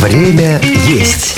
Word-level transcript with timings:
Время 0.00 0.60
есть. 0.86 1.36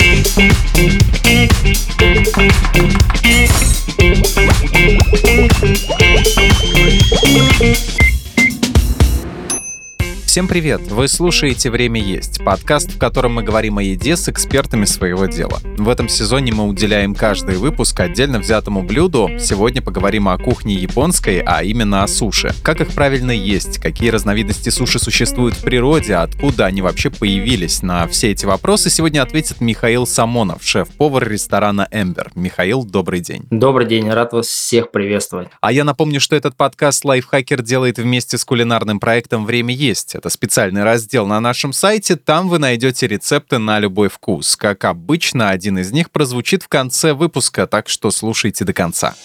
Всем 10.33 10.47
привет! 10.47 10.81
Вы 10.89 11.07
слушаете 11.09 11.69
«Время 11.69 12.01
есть»— 12.01 12.43
подкаст, 12.43 12.93
в 12.93 12.97
котором 12.97 13.35
мы 13.35 13.43
говорим 13.43 13.77
о 13.77 13.83
еде 13.83 14.17
с 14.17 14.27
экспертами 14.27 14.85
своего 14.85 15.27
дела. 15.27 15.59
В 15.77 15.87
этом 15.87 16.09
сезоне 16.09 16.51
мы 16.51 16.65
уделяем 16.65 17.13
каждый 17.13 17.57
выпуск 17.57 17.99
отдельно 17.99 18.39
взятому 18.39 18.81
блюду. 18.81 19.29
Сегодня 19.39 19.83
поговорим 19.83 20.27
о 20.27 20.39
кухне 20.39 20.73
японской, 20.73 21.43
а 21.45 21.61
именно 21.61 22.01
о 22.01 22.07
суши. 22.07 22.51
Как 22.63 22.81
их 22.81 22.95
правильно 22.95 23.29
есть, 23.29 23.77
какие 23.77 24.09
разновидности 24.09 24.69
суши 24.69 24.97
существуют 24.97 25.53
в 25.53 25.63
природе, 25.63 26.15
откуда 26.15 26.65
они 26.65 26.81
вообще 26.81 27.11
появились. 27.11 27.83
На 27.83 28.07
все 28.07 28.31
эти 28.31 28.47
вопросы 28.47 28.89
сегодня 28.89 29.21
ответит 29.21 29.61
Михаил 29.61 30.07
Самонов, 30.07 30.63
шеф-повар 30.63 31.29
ресторана 31.29 31.87
«Эмбер». 31.91 32.31
Михаил, 32.33 32.83
добрый 32.83 33.19
день. 33.19 33.45
Добрый 33.51 33.85
день, 33.85 34.09
рад 34.09 34.33
вас 34.33 34.47
всех 34.47 34.89
приветствовать. 34.89 35.49
А 35.61 35.71
я 35.71 35.83
напомню, 35.83 36.19
что 36.19 36.35
этот 36.35 36.55
подкаст 36.55 37.05
«Лайфхакер» 37.05 37.61
делает 37.61 37.99
вместе 37.99 38.39
с 38.39 38.43
кулинарным 38.43 38.99
проектом 38.99 39.45
«Время 39.45 39.75
есть». 39.75 40.15
Это 40.23 40.29
специальный 40.29 40.85
раздел 40.85 41.27
на 41.27 41.41
нашем 41.41 41.73
сайте, 41.73 42.15
там 42.15 42.47
вы 42.47 42.57
найдете 42.57 43.07
рецепты 43.07 43.57
на 43.57 43.77
любой 43.79 44.07
вкус. 44.07 44.55
Как 44.55 44.85
обычно, 44.85 45.49
один 45.49 45.77
из 45.79 45.91
них 45.91 46.11
прозвучит 46.11 46.63
в 46.63 46.69
конце 46.69 47.11
выпуска, 47.11 47.67
так 47.67 47.89
что 47.89 48.09
слушайте 48.09 48.63
до 48.63 48.71
конца. 48.71 49.15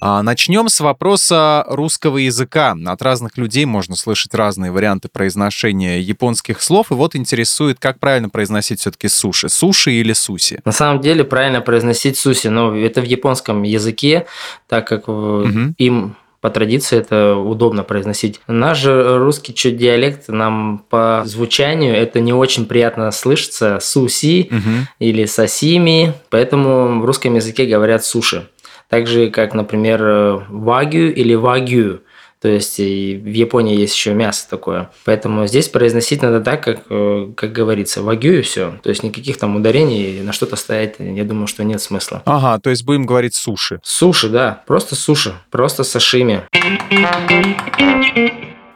А 0.00 0.22
начнем 0.22 0.68
с 0.68 0.78
вопроса 0.78 1.64
русского 1.66 2.18
языка. 2.18 2.76
От 2.86 3.02
разных 3.02 3.36
людей 3.38 3.64
можно 3.64 3.96
слышать 3.96 4.34
разные 4.34 4.70
варианты 4.70 5.08
произношения 5.08 5.98
японских 5.98 6.62
слов. 6.62 6.92
И 6.92 6.94
вот 6.94 7.16
интересует, 7.16 7.80
как 7.80 7.98
правильно 7.98 8.28
произносить 8.28 8.78
все-таки 8.78 9.08
суши. 9.08 9.48
Суши 9.48 9.90
или 9.94 10.12
суси? 10.12 10.60
На 10.64 10.70
самом 10.70 11.00
деле 11.00 11.24
правильно 11.24 11.60
произносить 11.60 12.16
суси, 12.16 12.46
но 12.46 12.76
это 12.76 13.00
в 13.00 13.04
японском 13.04 13.64
языке, 13.64 14.26
так 14.68 14.86
как 14.86 15.08
угу. 15.08 15.74
им 15.76 16.14
по 16.40 16.50
традиции 16.50 16.98
это 16.98 17.34
удобно 17.36 17.82
произносить. 17.82 18.40
Наш 18.46 18.78
же 18.78 19.18
русский 19.18 19.54
чуть 19.54 19.76
диалект 19.76 20.28
нам 20.28 20.84
по 20.88 21.22
звучанию 21.24 21.94
это 21.94 22.20
не 22.20 22.32
очень 22.32 22.66
приятно 22.66 23.10
слышится 23.10 23.78
суси 23.80 24.48
угу. 24.50 24.86
или 24.98 25.24
сосими, 25.24 26.14
поэтому 26.30 27.00
в 27.00 27.04
русском 27.04 27.34
языке 27.34 27.66
говорят 27.66 28.04
суши. 28.04 28.48
Так 28.88 29.06
же, 29.06 29.30
как, 29.30 29.54
например, 29.54 30.46
вагю 30.48 31.12
или 31.12 31.34
вагю. 31.34 32.00
То 32.40 32.48
есть 32.48 32.78
и 32.78 33.16
в 33.16 33.32
Японии 33.32 33.76
есть 33.76 33.94
еще 33.94 34.14
мясо 34.14 34.46
такое. 34.48 34.90
Поэтому 35.04 35.46
здесь 35.46 35.68
произносить 35.68 36.22
надо 36.22 36.40
так, 36.40 36.62
как, 36.62 36.82
э, 36.90 37.32
как 37.36 37.52
говорится, 37.52 38.02
вагю 38.02 38.32
и 38.32 38.42
все. 38.42 38.78
То 38.82 38.90
есть 38.90 39.02
никаких 39.02 39.38
там 39.38 39.56
ударений 39.56 40.20
на 40.22 40.32
что-то 40.32 40.56
стоять, 40.56 40.96
я 40.98 41.24
думаю, 41.24 41.46
что 41.46 41.64
нет 41.64 41.80
смысла. 41.80 42.22
Ага, 42.24 42.60
то 42.60 42.70
есть 42.70 42.84
будем 42.84 43.06
говорить 43.06 43.34
суши. 43.34 43.80
Суши, 43.82 44.28
да. 44.28 44.62
Просто 44.66 44.94
суши. 44.94 45.34
Просто 45.50 45.84
сашими. 45.84 46.42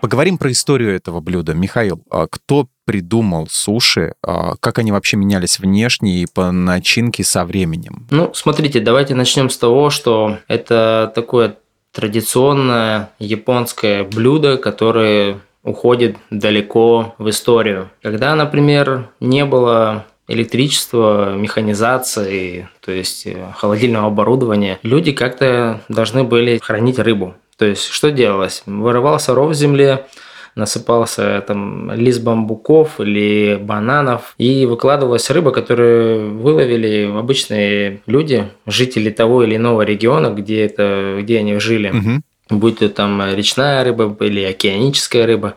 Поговорим 0.00 0.38
про 0.38 0.50
историю 0.50 0.97
этого 0.97 1.20
блюда. 1.20 1.53
Михаил, 1.53 2.03
а 2.11 2.27
кто 2.27 2.69
придумал 2.86 3.48
суши, 3.50 4.14
а 4.27 4.55
как 4.58 4.78
они 4.78 4.92
вообще 4.92 5.16
менялись 5.16 5.58
внешне 5.58 6.22
и 6.22 6.27
по 6.27 6.50
начинке 6.50 7.22
со 7.22 7.44
временем? 7.44 8.06
Ну, 8.11 8.33
смотрите, 8.34 8.81
давайте 8.81 9.14
начнем 9.14 9.50
с 9.50 9.58
того, 9.58 9.91
что 9.91 10.38
это 10.48 11.12
такое 11.14 11.56
традиционное 11.93 13.11
японское 13.19 14.05
блюдо, 14.05 14.57
которое 14.57 15.41
уходит 15.63 16.17
далеко 16.31 17.15
в 17.19 17.29
историю. 17.29 17.91
Когда, 18.03 18.35
например, 18.35 19.11
не 19.21 19.45
было 19.45 20.07
электричества, 20.29 21.35
механизации, 21.35 22.69
то 22.81 22.93
есть 22.93 23.27
э, 23.27 23.53
холодильного 23.56 24.06
оборудования, 24.06 24.79
люди 24.83 25.12
как-то 25.12 25.81
должны 25.89 26.23
были 26.23 26.59
хранить 26.59 26.99
рыбу. 26.99 27.34
То 27.56 27.67
есть 27.67 27.89
что 27.89 28.11
делалось? 28.11 28.62
Вырывался 28.65 29.34
ров 29.34 29.50
в 29.50 29.55
земле, 29.55 30.06
насыпался 30.55 31.43
там 31.47 31.93
лист 31.93 32.22
бамбуков 32.22 33.00
или 33.00 33.59
бананов, 33.61 34.34
и 34.38 34.66
выкладывалась 34.66 35.31
рыба, 35.31 35.53
которую 35.53 36.38
выловили 36.38 37.11
обычные 37.16 38.00
люди, 38.06 38.49
жители 38.66 39.11
того 39.11 39.44
или 39.44 39.56
иного 39.56 39.83
региона, 39.83 40.31
где, 40.31 40.65
это, 40.65 41.19
где 41.21 41.38
они 41.38 41.59
жили. 41.59 41.91
Угу. 41.91 42.59
Будь 42.59 42.78
то 42.78 42.88
там 42.88 43.22
речная 43.34 43.84
рыба 43.84 44.16
или 44.25 44.43
океаническая 44.43 45.27
рыба. 45.27 45.55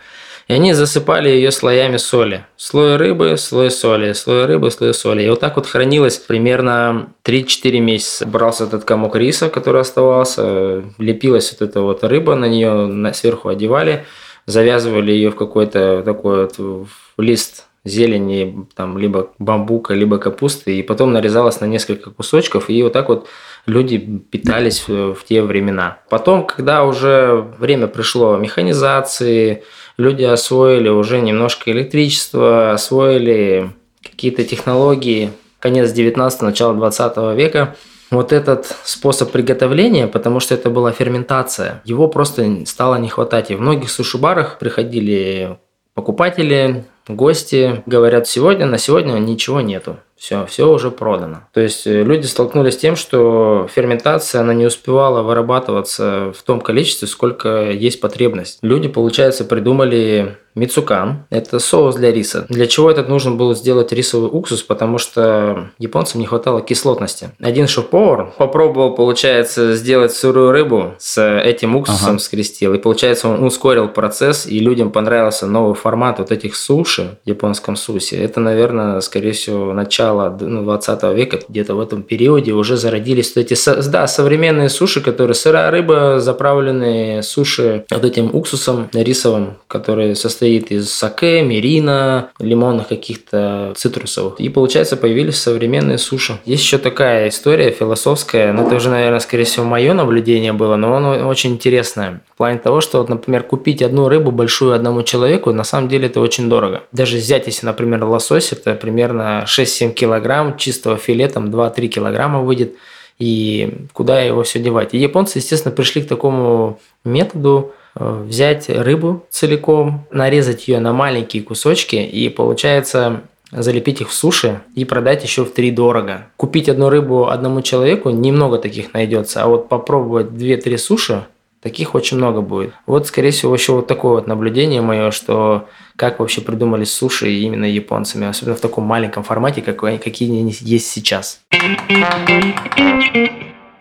И 0.47 0.53
они 0.53 0.73
засыпали 0.73 1.29
ее 1.29 1.51
слоями 1.51 1.95
соли. 1.97 2.45
Слой 2.57 2.97
рыбы, 2.97 3.37
слой 3.37 3.71
соли, 3.71 4.11
слой 4.11 4.45
рыбы, 4.45 4.71
слой 4.71 4.93
соли. 4.93 5.23
И 5.23 5.29
вот 5.29 5.39
так 5.39 5.55
вот 5.55 5.67
хранилось 5.67 6.17
примерно 6.17 7.07
3-4 7.23 7.79
месяца. 7.79 8.27
Брался 8.27 8.65
этот 8.65 8.83
комок 8.83 9.15
риса, 9.15 9.49
который 9.49 9.81
оставался, 9.81 10.83
лепилась 10.97 11.51
вот 11.53 11.67
эта 11.67 11.81
вот 11.81 12.03
рыба, 12.03 12.35
на 12.35 12.45
нее 12.45 13.13
сверху 13.13 13.49
одевали– 13.49 14.05
завязывали 14.45 15.11
ее 15.11 15.31
в 15.31 15.35
какой-то 15.35 16.01
такой 16.03 16.49
вот 16.57 16.87
лист 17.17 17.67
зелени, 17.85 18.65
там, 18.75 18.97
либо 18.97 19.31
бамбука, 19.39 19.93
либо 19.93 20.17
капусты, 20.17 20.77
и 20.79 20.83
потом 20.83 21.11
нарезалось 21.11 21.59
на 21.59 21.65
несколько 21.65 22.11
кусочков, 22.11 22.69
и 22.69 22.81
вот 22.81 22.93
так 22.93 23.09
вот 23.09 23.27
люди 23.65 23.97
питались 23.97 24.87
в, 24.87 25.13
в 25.13 25.25
те 25.25 25.41
времена. 25.41 25.99
Потом, 26.09 26.45
когда 26.45 26.85
уже 26.85 27.45
время 27.57 27.87
пришло 27.87 28.37
механизации, 28.37 29.63
люди 29.97 30.23
освоили 30.23 30.89
уже 30.89 31.19
немножко 31.19 31.71
электричество, 31.71 32.71
освоили 32.71 33.71
какие-то 34.01 34.45
технологии, 34.45 35.31
конец 35.59 35.91
19 35.91 36.41
начало 36.41 36.73
20 36.75 37.35
века, 37.35 37.75
вот 38.15 38.33
этот 38.33 38.65
способ 38.83 39.31
приготовления, 39.31 40.07
потому 40.07 40.39
что 40.39 40.53
это 40.55 40.69
была 40.69 40.91
ферментация, 40.91 41.81
его 41.85 42.07
просто 42.07 42.65
стало 42.65 42.95
не 42.95 43.09
хватать. 43.09 43.51
И 43.51 43.55
в 43.55 43.61
многих 43.61 43.89
суши-барах 43.89 44.59
приходили 44.59 45.57
покупатели, 45.93 46.85
гости, 47.07 47.83
говорят, 47.85 48.27
сегодня, 48.27 48.65
на 48.65 48.77
сегодня 48.77 49.13
ничего 49.19 49.61
нету. 49.61 49.97
Все, 50.17 50.45
все 50.45 50.71
уже 50.71 50.89
продано. 50.91 51.41
То 51.53 51.59
есть 51.59 51.85
э, 51.85 52.03
люди 52.03 52.25
столкнулись 52.25 52.75
с 52.75 52.77
тем, 52.77 52.95
что 52.95 53.67
ферментация, 53.73 54.41
она 54.41 54.53
не 54.53 54.65
успевала 54.65 55.21
вырабатываться 55.21 56.31
в 56.37 56.43
том 56.43 56.61
количестве, 56.61 57.07
сколько 57.07 57.71
есть 57.71 57.99
потребность. 57.99 58.59
Люди, 58.61 58.87
получается, 58.87 59.43
придумали 59.43 60.37
Мицукан– 60.55 61.25
это 61.31 61.57
соус 61.59 61.95
для 61.95 62.11
риса. 62.11 62.45
Для 62.49 62.67
чего 62.67 62.91
этот 62.91 63.09
нужно 63.09 63.31
было 63.31 63.55
сделать 63.55 63.91
рисовый 63.91 64.29
уксус? 64.31 64.61
Потому 64.61 64.99
что 64.99 65.71
японцам 65.79 66.21
не 66.21 66.27
хватало 66.27 66.61
кислотности. 66.61 67.31
Один 67.39 67.67
шеф-повар 67.67 68.33
попробовал, 68.37 68.93
получается, 68.93 69.73
сделать 69.73 70.13
сырую 70.13 70.51
рыбу 70.51 70.93
с 70.99 71.19
этим 71.39 71.75
уксусом 71.75 72.11
ага. 72.11 72.19
скрестил. 72.19 72.73
И, 72.75 72.77
получается, 72.77 73.29
он 73.29 73.43
ускорил 73.43 73.87
процесс, 73.87 74.45
и 74.45 74.59
людям 74.59 74.91
понравился 74.91 75.47
новый 75.47 75.73
формат 75.73 76.19
вот 76.19 76.31
этих 76.31 76.55
суши, 76.55 77.17
японском 77.25 77.75
сусе. 77.75 78.23
Это, 78.23 78.39
наверное, 78.39 78.99
скорее 79.01 79.31
всего, 79.31 79.73
начало 79.73 80.02
20 80.11 81.01
ну, 81.01 81.13
века. 81.13 81.39
Где-то 81.47 81.75
в 81.75 81.79
этом 81.79 82.03
периоде 82.03 82.53
уже 82.53 82.77
зародились 82.77 83.35
вот 83.35 83.45
эти, 83.45 83.89
да, 83.89 84.07
современные 84.07 84.69
суши, 84.69 85.01
которые 85.01 85.35
сырая 85.35 85.71
рыба, 85.71 86.19
заправленные 86.19 87.23
суши 87.23 87.85
вот 87.91 88.03
этим 88.03 88.29
уксусом 88.33 88.89
рисовым, 88.93 89.55
который 89.67 90.15
состоит 90.15 90.71
из 90.71 90.91
саке, 90.91 91.41
мирина, 91.41 92.29
лимонных 92.39 92.87
каких-то 92.87 93.73
цитрусовых. 93.75 94.39
И 94.39 94.49
получается 94.49 94.97
появились 94.97 95.37
современные 95.37 95.97
суши. 95.97 96.39
Есть 96.45 96.63
еще 96.63 96.77
такая 96.77 97.29
история 97.29 97.71
философская, 97.71 98.53
но 98.53 98.67
это 98.67 98.75
уже, 98.75 98.89
наверное, 98.89 99.19
скорее 99.19 99.43
всего, 99.45 99.65
мое 99.65 99.93
наблюдение 99.93 100.53
было, 100.53 100.75
но 100.75 100.95
оно 100.95 101.27
очень 101.27 101.51
интересное. 101.51 102.21
В 102.33 102.37
плане 102.37 102.59
того, 102.59 102.81
что, 102.81 102.99
вот, 102.99 103.09
например, 103.09 103.43
купить 103.43 103.81
одну 103.81 104.09
рыбу 104.09 104.31
большую 104.31 104.73
одному 104.73 105.03
человеку, 105.03 105.51
на 105.51 105.63
самом 105.63 105.87
деле 105.87 106.07
это 106.07 106.19
очень 106.19 106.49
дорого. 106.49 106.83
Даже 106.91 107.17
взять, 107.17 107.47
если, 107.47 107.65
например, 107.65 108.03
лосось, 108.03 108.51
это 108.51 108.75
примерно 108.75 109.45
6-7 109.47 109.92
килограмм 109.93 110.57
чистого 110.57 110.97
филе, 110.97 111.27
там 111.27 111.47
2-3 111.47 111.87
килограмма 111.87 112.41
выйдет 112.41 112.75
и 113.19 113.85
куда 113.93 114.21
его 114.21 114.43
все 114.43 114.59
девать. 114.59 114.93
И 114.93 114.97
японцы, 114.97 115.37
естественно, 115.37 115.73
пришли 115.73 116.01
к 116.01 116.07
такому 116.07 116.79
методу, 117.05 117.73
Э, 117.95 118.23
взять 118.27 118.69
рыбу 118.69 119.25
целиком, 119.29 120.05
нарезать 120.11 120.67
ее 120.67 120.79
на 120.79 120.93
маленькие 120.93 121.43
кусочки 121.43 121.95
и 121.95 122.29
получается 122.29 123.21
залепить 123.51 124.01
их 124.01 124.09
в 124.09 124.13
суши 124.13 124.61
и 124.73 124.83
продать 124.83 125.23
еще 125.23 125.45
в 125.45 125.53
три 125.53 125.69
дорого. 125.69 126.25
Купить 126.37 126.69
одну 126.69 126.89
рыбу 126.89 127.27
одному 127.27 127.61
человеку 127.61 128.09
немного 128.09 128.57
таких 128.57 128.93
найдется, 128.93 129.43
а 129.43 129.47
вот 129.47 129.69
попробовать 129.69 130.27
2-3 130.27 130.77
суши, 130.77 131.25
таких 131.63 131.95
очень 131.95 132.17
много 132.17 132.41
будет. 132.41 132.73
Вот, 132.85 133.07
скорее 133.07 133.31
всего, 133.31 133.55
еще 133.55 133.71
вот 133.73 133.87
такое 133.87 134.15
вот 134.15 134.27
наблюдение 134.27 134.81
мое, 134.81 135.11
что 135.11 135.67
как 135.95 136.19
вообще 136.19 136.41
придумали 136.41 136.83
суши 136.83 137.31
именно 137.31 137.65
японцами, 137.65 138.27
особенно 138.27 138.55
в 138.55 138.61
таком 138.61 138.83
маленьком 138.83 139.23
формате, 139.23 139.61
какие 139.61 140.39
они 140.39 140.53
есть 140.59 140.87
сейчас. 140.91 141.41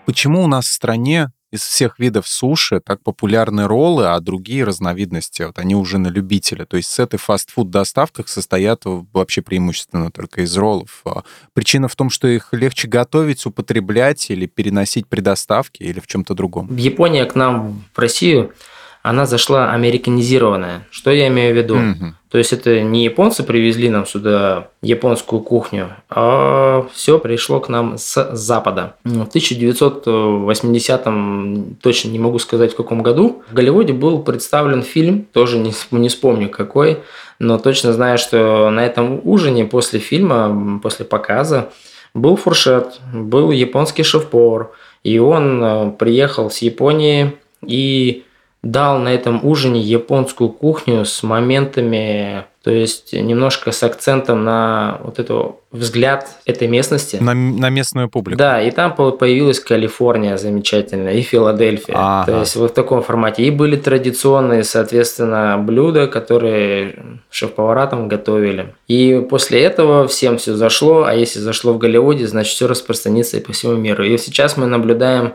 Почему 0.06 0.42
у 0.42 0.46
нас 0.46 0.66
в 0.66 0.72
стране 0.72 1.30
из 1.52 1.60
всех 1.60 1.98
видов 1.98 2.26
суши 2.26 2.80
так 2.80 3.02
популярны 3.02 3.66
роллы, 3.66 4.06
а 4.06 4.18
другие 4.20 4.64
разновидности, 4.64 5.42
вот 5.42 5.58
они 5.58 5.76
уже 5.76 5.98
на 5.98 6.08
любителя. 6.08 6.64
То 6.64 6.78
есть 6.78 6.90
с 6.90 6.98
этой 6.98 7.18
фастфуд-доставках 7.18 8.28
состоят 8.28 8.82
вообще 8.84 9.42
преимущественно 9.42 10.10
только 10.10 10.42
из 10.42 10.56
роллов. 10.56 11.02
А 11.04 11.24
причина 11.52 11.88
в 11.88 11.94
том, 11.94 12.08
что 12.08 12.26
их 12.26 12.48
легче 12.52 12.88
готовить, 12.88 13.44
употреблять 13.44 14.30
или 14.30 14.46
переносить 14.46 15.06
при 15.06 15.20
доставке 15.20 15.84
или 15.84 16.00
в 16.00 16.06
чем-то 16.06 16.34
другом. 16.34 16.74
Япония 16.74 17.26
к 17.26 17.34
нам 17.34 17.84
в 17.94 17.98
Россию 17.98 18.54
она 19.02 19.26
зашла 19.26 19.72
американизированная. 19.72 20.86
Что 20.90 21.10
я 21.10 21.28
имею 21.28 21.52
в 21.52 21.56
виду? 21.56 21.76
Mm-hmm. 21.76 22.12
То 22.30 22.38
есть 22.38 22.52
это 22.52 22.80
не 22.80 23.04
японцы 23.04 23.42
привезли 23.42 23.90
нам 23.90 24.06
сюда 24.06 24.68
японскую 24.80 25.42
кухню, 25.42 25.90
а 26.08 26.86
все 26.94 27.18
пришло 27.18 27.60
к 27.60 27.68
нам 27.68 27.98
с 27.98 28.34
Запада. 28.34 28.94
В 29.04 29.24
1980-м, 29.24 31.76
точно 31.82 32.08
не 32.08 32.18
могу 32.18 32.38
сказать 32.38 32.72
в 32.72 32.76
каком 32.76 33.02
году, 33.02 33.42
в 33.50 33.54
Голливуде 33.54 33.92
был 33.92 34.22
представлен 34.22 34.82
фильм, 34.82 35.26
тоже 35.32 35.58
не, 35.58 35.74
не 35.90 36.08
вспомню 36.08 36.48
какой, 36.48 37.00
но 37.38 37.58
точно 37.58 37.92
знаю, 37.92 38.16
что 38.16 38.70
на 38.70 38.86
этом 38.86 39.20
ужине 39.24 39.66
после 39.66 39.98
фильма, 39.98 40.80
после 40.82 41.04
показа, 41.04 41.68
был 42.14 42.36
фуршет, 42.36 42.98
был 43.12 43.50
японский 43.50 44.04
шеф-повар, 44.04 44.70
и 45.02 45.18
он 45.18 45.62
э, 45.62 45.90
приехал 45.98 46.50
с 46.50 46.58
Японии 46.58 47.32
и 47.66 48.24
дал 48.62 48.98
на 48.98 49.08
этом 49.12 49.44
ужине 49.44 49.80
японскую 49.80 50.48
кухню 50.50 51.04
с 51.04 51.24
моментами, 51.24 52.44
то 52.62 52.70
есть 52.70 53.12
немножко 53.12 53.72
с 53.72 53.82
акцентом 53.82 54.44
на 54.44 55.00
вот 55.02 55.18
этот 55.18 55.56
взгляд 55.72 56.28
этой 56.44 56.68
местности. 56.68 57.16
На, 57.16 57.34
на 57.34 57.70
местную 57.70 58.08
публику. 58.08 58.38
Да, 58.38 58.62
и 58.62 58.70
там 58.70 58.94
появилась 58.94 59.58
Калифорния 59.58 60.36
замечательная, 60.36 61.14
и 61.14 61.22
Филадельфия. 61.22 61.96
Ага. 61.98 62.30
То 62.30 62.40
есть 62.40 62.54
вот 62.54 62.70
в 62.70 62.74
таком 62.74 63.02
формате. 63.02 63.42
И 63.42 63.50
были 63.50 63.74
традиционные, 63.74 64.62
соответственно, 64.62 65.58
блюда, 65.58 66.06
которые 66.06 66.94
шеф-повара 67.30 67.88
там 67.88 68.06
готовили. 68.06 68.74
И 68.86 69.26
после 69.28 69.60
этого 69.60 70.06
всем 70.06 70.38
все 70.38 70.54
зашло, 70.54 71.02
а 71.02 71.14
если 71.14 71.40
зашло 71.40 71.72
в 71.72 71.78
Голливуде, 71.78 72.28
значит 72.28 72.52
все 72.52 72.68
распространится 72.68 73.38
и 73.38 73.40
по 73.40 73.52
всему 73.52 73.74
миру. 73.74 74.04
И 74.04 74.16
сейчас 74.18 74.56
мы 74.56 74.66
наблюдаем 74.66 75.32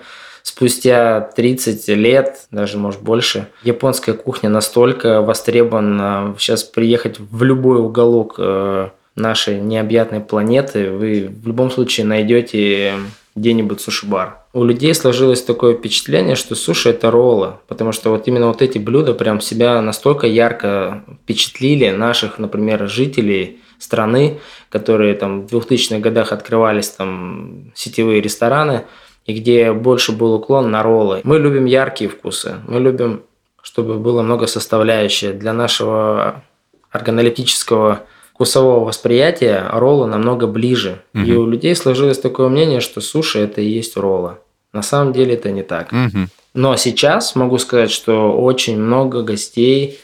спустя 0.47 1.19
30 1.35 1.89
лет, 1.89 2.47
даже 2.51 2.77
может 2.77 3.01
больше, 3.01 3.49
японская 3.63 4.15
кухня 4.15 4.49
настолько 4.49 5.21
востребована. 5.21 6.35
Сейчас 6.39 6.63
приехать 6.63 7.19
в 7.19 7.43
любой 7.43 7.81
уголок 7.81 8.35
э, 8.37 8.87
нашей 9.15 9.59
необъятной 9.59 10.21
планеты, 10.21 10.89
вы 10.89 11.27
в 11.27 11.47
любом 11.47 11.69
случае 11.69 12.05
найдете 12.05 12.93
где-нибудь 13.35 13.81
суши-бар. 13.81 14.37
У 14.53 14.63
людей 14.63 14.95
сложилось 14.95 15.43
такое 15.43 15.75
впечатление, 15.75 16.35
что 16.35 16.55
суши– 16.55 16.89
это 16.91 17.11
роллы, 17.11 17.55
потому 17.67 17.91
что 17.91 18.11
вот 18.11 18.29
именно 18.29 18.47
вот 18.47 18.61
эти 18.61 18.77
блюда 18.77 19.13
прям 19.13 19.41
себя 19.41 19.81
настолько 19.81 20.27
ярко 20.27 21.03
впечатлили 21.23 21.89
наших, 21.89 22.39
например, 22.39 22.87
жителей 22.87 23.59
страны, 23.79 24.39
которые 24.69 25.13
там 25.13 25.45
в 25.45 25.53
2000-х 25.53 25.99
годах 25.99 26.31
открывались 26.31 26.87
там 26.87 27.73
сетевые 27.75 28.21
рестораны– 28.21 28.85
и 29.27 29.33
где 29.33 29.73
больше 29.73 30.13
был 30.13 30.33
уклон 30.33 30.71
на 30.71 30.81
роллы. 30.81 31.21
Мы 31.23 31.37
любим 31.37 31.65
яркие 31.65 32.09
вкусы, 32.09 32.55
мы 32.67 32.79
любим, 32.79 33.21
чтобы 33.61 33.95
было 33.95 34.23
много 34.23 34.47
составляющих. 34.47 35.37
Для 35.37 35.53
нашего 35.53 36.43
органолептического 36.91 38.01
вкусового 38.33 38.85
восприятия 38.85 39.67
роллы 39.71 40.07
намного 40.07 40.47
ближе. 40.47 41.01
Угу. 41.13 41.23
И 41.23 41.31
у 41.33 41.45
людей 41.45 41.75
сложилось 41.75 42.19
такое 42.19 42.47
мнение, 42.47 42.79
что 42.79 43.01
суши 43.01 43.39
это 43.39 43.61
и 43.61 43.67
есть 43.67 43.97
роллы. 43.97 44.37
На 44.73 44.81
самом 44.81 45.11
деле 45.11 45.35
это 45.35 45.51
не 45.51 45.63
так. 45.63 45.91
Угу. 45.91 46.27
Но 46.53 46.75
сейчас 46.77 47.35
могу 47.35 47.57
сказать, 47.57 47.91
что 47.91 48.31
очень 48.31 48.79
много 48.79 49.21
гостей 49.23 49.99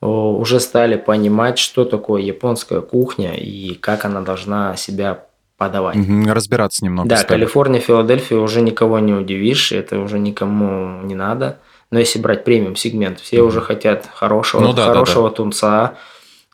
уже 0.00 0.60
стали 0.60 0.96
понимать, 0.96 1.58
что 1.58 1.84
такое 1.84 2.22
японская 2.22 2.82
кухня 2.82 3.34
и 3.34 3.74
как 3.74 4.04
она 4.04 4.20
должна 4.20 4.76
себя 4.76 5.24
подавать. 5.58 5.96
Разбираться 6.26 6.84
немного. 6.84 7.08
Да, 7.08 7.16
стали. 7.18 7.40
Калифорния, 7.40 7.80
Филадельфия 7.80 8.38
уже 8.38 8.62
никого 8.62 8.98
не 9.00 9.12
удивишь, 9.12 9.72
это 9.72 9.98
уже 9.98 10.18
никому 10.18 11.02
не 11.02 11.14
надо. 11.14 11.58
Но 11.90 11.98
если 11.98 12.18
брать 12.18 12.44
премиум 12.44 12.76
сегмент, 12.76 13.18
все 13.20 13.40
угу. 13.40 13.48
уже 13.48 13.60
хотят 13.60 14.08
хорошего, 14.14 14.60
ну, 14.60 14.72
да, 14.72 14.86
хорошего 14.86 15.24
да, 15.24 15.30
да. 15.30 15.36
тунца, 15.36 15.94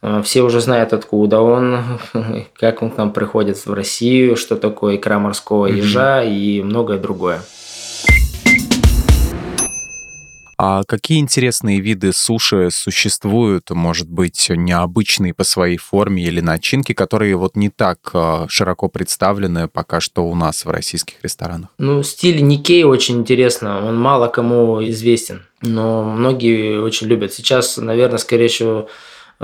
э, 0.02 0.22
все 0.24 0.42
уже 0.42 0.60
знают, 0.60 0.92
откуда 0.92 1.40
он, 1.40 1.78
как 2.58 2.82
он 2.82 2.90
к 2.90 2.96
нам 2.96 3.12
приходит 3.12 3.58
в 3.58 3.72
Россию, 3.72 4.36
что 4.36 4.56
такое 4.56 4.96
икра 4.96 5.18
морского 5.18 5.66
ежа 5.66 6.20
угу. 6.20 6.30
и 6.30 6.62
многое 6.62 6.98
другое. 6.98 7.42
А 10.56 10.82
какие 10.84 11.18
интересные 11.18 11.80
виды 11.80 12.12
суши 12.12 12.68
существуют, 12.70 13.70
может 13.70 14.08
быть, 14.08 14.48
необычные 14.50 15.34
по 15.34 15.44
своей 15.44 15.76
форме 15.76 16.24
или 16.24 16.40
начинке, 16.40 16.94
которые 16.94 17.36
вот 17.36 17.56
не 17.56 17.70
так 17.70 17.98
а, 18.12 18.46
широко 18.48 18.88
представлены 18.88 19.68
пока 19.68 20.00
что 20.00 20.24
у 20.24 20.34
нас 20.34 20.64
в 20.64 20.70
российских 20.70 21.16
ресторанах? 21.22 21.70
Ну, 21.78 22.02
стиль 22.02 22.42
Никей 22.42 22.84
очень 22.84 23.18
интересно, 23.18 23.86
он 23.86 23.98
мало 23.98 24.28
кому 24.28 24.84
известен, 24.84 25.42
но 25.60 26.04
многие 26.04 26.80
очень 26.80 27.06
любят. 27.06 27.32
Сейчас, 27.32 27.76
наверное, 27.76 28.18
скорее 28.18 28.48
всего, 28.48 28.88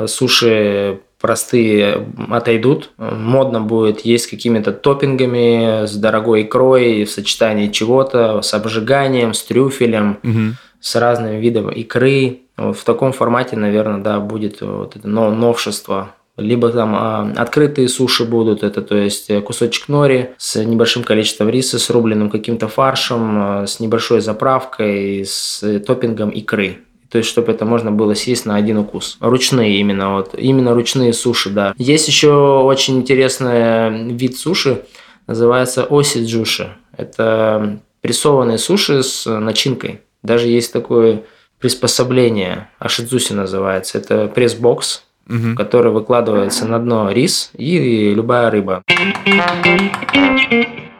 суши 0.06 1.00
простые 1.20 2.08
отойдут. 2.30 2.90
Модно 2.96 3.60
будет 3.60 4.04
есть 4.04 4.28
какими-то 4.28 4.72
топпингами, 4.72 5.86
с 5.86 5.94
дорогой 5.94 6.42
икрой, 6.42 7.04
в 7.04 7.10
сочетании 7.10 7.68
чего-то, 7.68 8.40
с 8.40 8.54
обжиганием, 8.54 9.34
с 9.34 9.42
трюфелем. 9.42 10.18
Угу 10.22 10.56
с 10.80 10.96
разными 10.96 11.36
видами 11.36 11.72
икры. 11.74 12.40
Вот 12.56 12.78
в 12.78 12.84
таком 12.84 13.12
формате, 13.12 13.56
наверное, 13.56 14.02
да, 14.02 14.20
будет 14.20 14.60
вот 14.60 14.96
это 14.96 15.08
новшество. 15.08 16.14
Либо 16.36 16.70
там 16.70 16.94
а, 16.94 17.32
открытые 17.36 17.88
суши 17.88 18.24
будут, 18.24 18.62
это 18.62 18.80
то 18.80 18.96
есть 18.96 19.28
э, 19.28 19.42
кусочек 19.42 19.88
нори 19.88 20.30
с 20.38 20.56
небольшим 20.64 21.04
количеством 21.04 21.50
риса, 21.50 21.78
с 21.78 21.90
рубленным 21.90 22.30
каким-то 22.30 22.66
фаршем, 22.66 23.38
а, 23.38 23.66
с 23.66 23.78
небольшой 23.78 24.20
заправкой, 24.20 25.24
с 25.26 25.62
топпингом 25.86 26.30
икры. 26.30 26.78
То 27.10 27.18
есть, 27.18 27.28
чтобы 27.28 27.52
это 27.52 27.64
можно 27.64 27.90
было 27.90 28.14
съесть 28.14 28.46
на 28.46 28.54
один 28.54 28.78
укус. 28.78 29.18
Ручные 29.20 29.80
именно, 29.80 30.14
вот, 30.14 30.34
именно 30.38 30.72
ручные 30.72 31.12
суши, 31.12 31.50
да. 31.50 31.74
Есть 31.76 32.06
еще 32.06 32.60
очень 32.60 32.98
интересный 32.98 34.12
вид 34.12 34.36
суши, 34.38 34.82
называется 35.26 35.84
оси-джуши. 35.84 36.76
Это 36.96 37.80
прессованные 38.00 38.58
суши 38.58 39.02
с 39.02 39.28
начинкой. 39.28 40.00
Даже 40.22 40.48
есть 40.48 40.72
такое 40.72 41.24
приспособление, 41.58 42.70
ашидзуси 42.78 43.32
называется. 43.32 43.98
Это 43.98 44.28
пресс-бокс, 44.28 45.02
угу. 45.28 45.36
в 45.36 45.54
который 45.56 45.92
выкладывается 45.92 46.66
на 46.66 46.78
дно 46.78 47.10
рис 47.10 47.50
и 47.54 48.12
любая 48.14 48.50
рыба. 48.50 48.82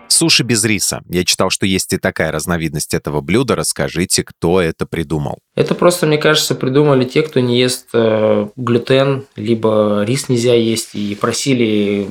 Суши 0.09 0.43
без 0.43 0.65
риса. 0.65 1.03
Я 1.09 1.25
читал, 1.25 1.51
что 1.51 1.65
есть 1.65 1.93
и 1.93 1.97
такая 1.97 2.31
разновидность 2.31 2.93
этого 2.95 3.21
блюда. 3.21 3.57
Расскажите, 3.57 4.23
кто 4.23 4.61
это 4.61 4.85
придумал? 4.85 5.39
Это 5.55 5.75
просто, 5.75 6.07
мне 6.07 6.19
кажется, 6.19 6.55
придумали 6.55 7.05
те, 7.05 7.23
кто 7.23 7.41
не 7.41 7.59
ест 7.59 7.89
э, 7.95 8.49
глютен, 8.57 9.25
либо 9.37 10.03
рис 10.05 10.29
нельзя 10.29 10.55
есть, 10.55 10.95
и 10.95 11.15
просили 11.15 12.09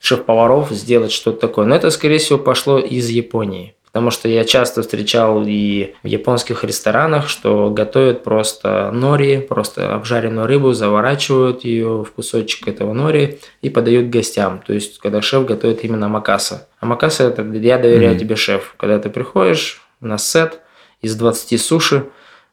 шеф-поваров 0.00 0.70
сделать 0.70 1.12
что-то 1.12 1.40
такое. 1.40 1.66
Но 1.66 1.74
это, 1.76 1.90
скорее 1.90 2.18
всего, 2.18 2.38
пошло 2.38 2.78
из 2.78 3.08
Японии. 3.08 3.75
Потому 3.96 4.10
что 4.10 4.28
я 4.28 4.44
часто 4.44 4.82
встречал 4.82 5.42
и 5.46 5.94
в 6.02 6.06
японских 6.06 6.64
ресторанах, 6.64 7.30
что 7.30 7.70
готовят 7.70 8.24
просто 8.24 8.90
нори, 8.92 9.38
просто 9.38 9.94
обжаренную 9.94 10.46
рыбу, 10.46 10.74
заворачивают 10.74 11.64
ее 11.64 12.04
в 12.04 12.12
кусочек 12.12 12.68
этого 12.68 12.92
нори 12.92 13.38
и 13.62 13.70
подают 13.70 14.10
гостям. 14.10 14.60
То 14.66 14.74
есть, 14.74 14.98
когда 14.98 15.22
шеф 15.22 15.46
готовит 15.46 15.82
именно 15.82 16.08
макаса. 16.08 16.68
А 16.78 16.84
макаса 16.84 17.24
это 17.24 17.40
я 17.40 17.78
доверяю 17.78 18.14
mm-hmm. 18.14 18.18
тебе, 18.18 18.36
шеф. 18.36 18.74
Когда 18.76 18.98
ты 18.98 19.08
приходишь 19.08 19.80
на 20.02 20.18
сет 20.18 20.60
из 21.00 21.16
20 21.16 21.58
суши, 21.58 22.04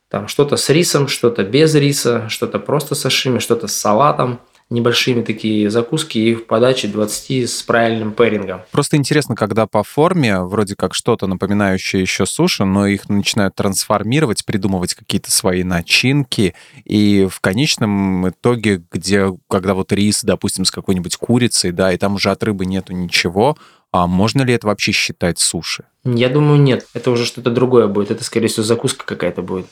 там 0.07 0.29
что-то 0.29 0.55
с 0.55 0.69
рисом, 0.69 1.09
что-то 1.09 1.43
без 1.43 1.75
риса, 1.75 2.29
что-то 2.29 2.57
просто 2.57 2.95
сашими, 2.95 3.39
что-то 3.39 3.67
с 3.67 3.73
салатом– 3.73 4.39
небольшими 4.73 5.21
такие 5.21 5.69
закуски 5.69 6.17
и 6.17 6.33
в 6.33 6.45
подаче 6.45 6.87
20 6.87 7.49
с 7.49 7.63
правильным 7.63 8.11
пэрингом. 8.11 8.61
Просто 8.71 8.97
интересно, 8.97 9.35
когда 9.35 9.67
по 9.67 9.83
форме 9.83 10.41
вроде 10.41 10.75
как 10.75 10.93
что-то 10.93 11.27
напоминающее 11.27 12.01
еще 12.01 12.25
суши, 12.25 12.65
но 12.65 12.87
их 12.87 13.07
начинают 13.07 13.55
трансформировать, 13.55 14.43
придумывать 14.45 14.95
какие-то 14.95 15.31
свои 15.31 15.63
начинки, 15.63 16.55
и 16.83 17.27
в 17.29 17.39
конечном 17.39 18.29
итоге, 18.29 18.81
где, 18.91 19.31
когда 19.49 19.75
вот 19.75 19.91
рис, 19.91 20.23
допустим, 20.23 20.65
с 20.65 20.71
какой-нибудь 20.71 21.15
курицей, 21.17 21.71
да, 21.71 21.93
и 21.93 21.97
там 21.97 22.15
уже 22.15 22.31
от 22.31 22.43
рыбы 22.43 22.65
нету 22.65 22.93
ничего, 22.93 23.55
а 23.91 24.07
можно 24.07 24.41
ли 24.41 24.55
это 24.55 24.65
вообще 24.65 24.91
считать 24.91 25.37
суши? 25.37 25.85
Я 26.03 26.29
думаю, 26.29 26.59
нет. 26.59 26.87
Это 26.95 27.11
уже 27.11 27.25
что-то 27.25 27.51
другое 27.51 27.87
будет. 27.87 28.09
Это, 28.09 28.23
скорее 28.23 28.47
всего, 28.47 28.63
закуска 28.63 29.05
какая-то 29.05 29.43
будет. 29.43 29.67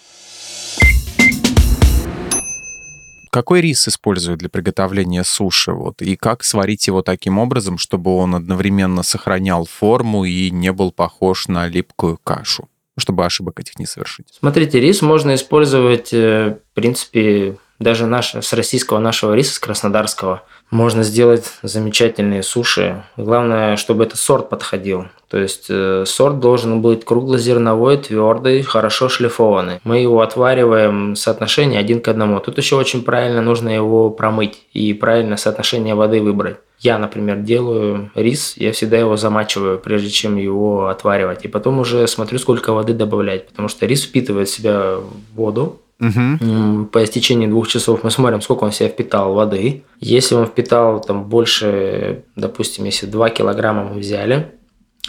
Какой 3.32 3.62
рис 3.62 3.88
используют 3.88 4.42
для 4.42 4.50
приготовления 4.50 5.24
суши? 5.24 5.72
Вот, 5.72 6.02
и 6.02 6.18
как 6.18 6.44
сварить 6.44 6.86
его 6.88 7.02
таким 7.02 7.40
образом, 7.40 7.78
чтобы 7.78 8.14
он 8.14 8.36
одновременно 8.36 9.04
сохранял 9.04 9.66
форму 9.66 10.26
и 10.26 10.52
не 10.52 10.74
был 10.74 10.92
похож 10.92 11.48
на 11.48 11.68
липкую 11.68 12.20
кашу? 12.24 12.68
чтобы 12.98 13.26
ошибок 13.26 13.60
этих 13.60 13.80
не 13.80 13.88
совершить? 13.88 14.28
Смотрите, 14.38 14.80
рис 14.80 15.02
можно 15.02 15.34
использовать, 15.34 16.14
э, 16.14 16.58
в 16.72 16.76
принципе, 16.76 17.58
даже 17.80 18.06
наш, 18.06 18.36
с 18.36 18.54
российского 18.54 19.00
нашего 19.00 19.34
риса, 19.34 19.56
с 19.56 19.60
краснодарского. 19.60 20.44
Можно 20.72 21.04
сделать 21.04 21.52
замечательные 21.64 22.44
суши. 22.44 23.04
Главное, 23.18 23.76
чтобы 23.76 24.06
этот 24.06 24.18
сорт 24.18 24.50
подходил. 24.50 25.06
То 25.30 25.38
есть 25.38 25.68
э, 25.70 26.06
сорт 26.08 26.40
должен 26.40 26.82
быть 26.82 27.04
круглозерновой, 27.04 27.98
твердый, 27.98 28.62
хорошо 28.64 29.10
шлифованный. 29.10 29.82
Мы 29.84 30.00
его 30.00 30.22
отвариваем 30.22 31.16
соотношение 31.18 31.80
один 31.80 32.00
к 32.00 32.08
одному. 32.08 32.40
Тут 32.40 32.58
еще 32.58 32.78
очень 32.78 33.04
правильно 33.04 33.42
нужно 33.42 33.70
его 33.70 34.10
промыть 34.10 34.62
и 34.72 34.94
правильно 34.94 35.36
соотношение 35.36 35.94
воды 35.94 36.22
выбрать. 36.22 36.58
Я, 36.80 36.98
например, 36.98 37.38
делаю 37.38 38.10
рис, 38.16 38.56
я 38.58 38.72
всегда 38.72 38.98
его 38.98 39.16
замачиваю, 39.16 39.78
прежде 39.78 40.10
чем 40.10 40.38
его 40.38 40.88
отваривать. 40.88 41.46
И 41.46 41.48
потом 41.48 41.80
уже 41.80 42.08
смотрю, 42.08 42.40
сколько 42.40 42.74
воды 42.74 42.94
добавлять, 42.94 43.48
потому 43.48 43.68
что 43.68 43.86
рис 43.86 44.04
впитывает 44.04 44.48
в 44.50 44.54
себя 44.54 44.96
воду, 45.36 45.80
Угу. 46.02 46.88
По 46.88 47.04
истечении 47.04 47.46
двух 47.46 47.68
часов 47.68 48.04
мы 48.04 48.10
смотрим, 48.10 48.42
сколько 48.42 48.64
он 48.64 48.72
себя 48.72 48.90
впитал 48.90 49.34
воды. 49.34 49.84
Если 50.00 50.34
он 50.34 50.48
впитал 50.48 51.00
там 51.00 51.26
больше, 51.26 52.24
допустим, 52.36 52.86
если 52.86 53.06
2 53.06 53.30
килограмма 53.30 53.84
мы 53.84 54.00
взяли, 54.00 54.52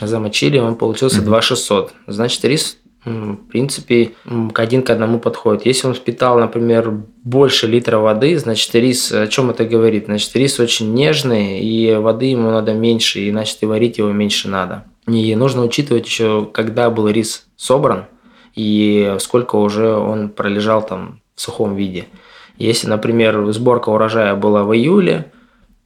замочили, 0.01 0.59
он 0.59 0.77
получился 0.77 1.19
угу. 1.19 1.27
2 1.27 1.43
600. 1.43 1.95
Значит, 2.07 2.45
рис 2.45 2.77
в 3.05 3.37
принципе, 3.51 4.13
один 4.55 4.83
к 4.83 4.91
одному 4.91 5.19
подходит. 5.19 5.67
Если 5.67 5.89
он 5.89 5.95
впитал, 5.95 6.39
например, 6.39 7.03
больше 7.25 7.67
литра 7.67 7.99
воды, 7.99 8.39
значит, 8.39 8.73
рис, 8.77 9.11
о 9.11 9.27
чем 9.27 9.51
это 9.51 9.65
говорит? 9.65 10.05
Значит, 10.05 10.37
рис 10.37 10.61
очень 10.61 10.95
нежный, 10.95 11.61
и 11.61 11.97
воды 11.97 12.27
ему 12.27 12.51
надо 12.51 12.75
меньше, 12.75 13.19
и 13.19 13.31
значит, 13.33 13.59
и 13.61 13.67
варить 13.67 13.99
его 13.99 14.13
меньше 14.13 14.49
надо. 14.49 14.85
И 15.09 15.35
нужно 15.35 15.65
учитывать 15.65 16.07
еще, 16.07 16.49
когда 16.53 16.91
был 16.91 17.09
рис 17.09 17.47
собран, 17.57 18.05
и 18.55 19.17
сколько 19.19 19.57
уже 19.57 19.95
он 19.95 20.29
пролежал 20.29 20.85
там 20.85 21.21
в 21.35 21.41
сухом 21.41 21.75
виде. 21.75 22.07
Если, 22.59 22.87
например, 22.87 23.51
сборка 23.53 23.89
урожая 23.89 24.35
была 24.35 24.65
в 24.65 24.75
июле, 24.75 25.33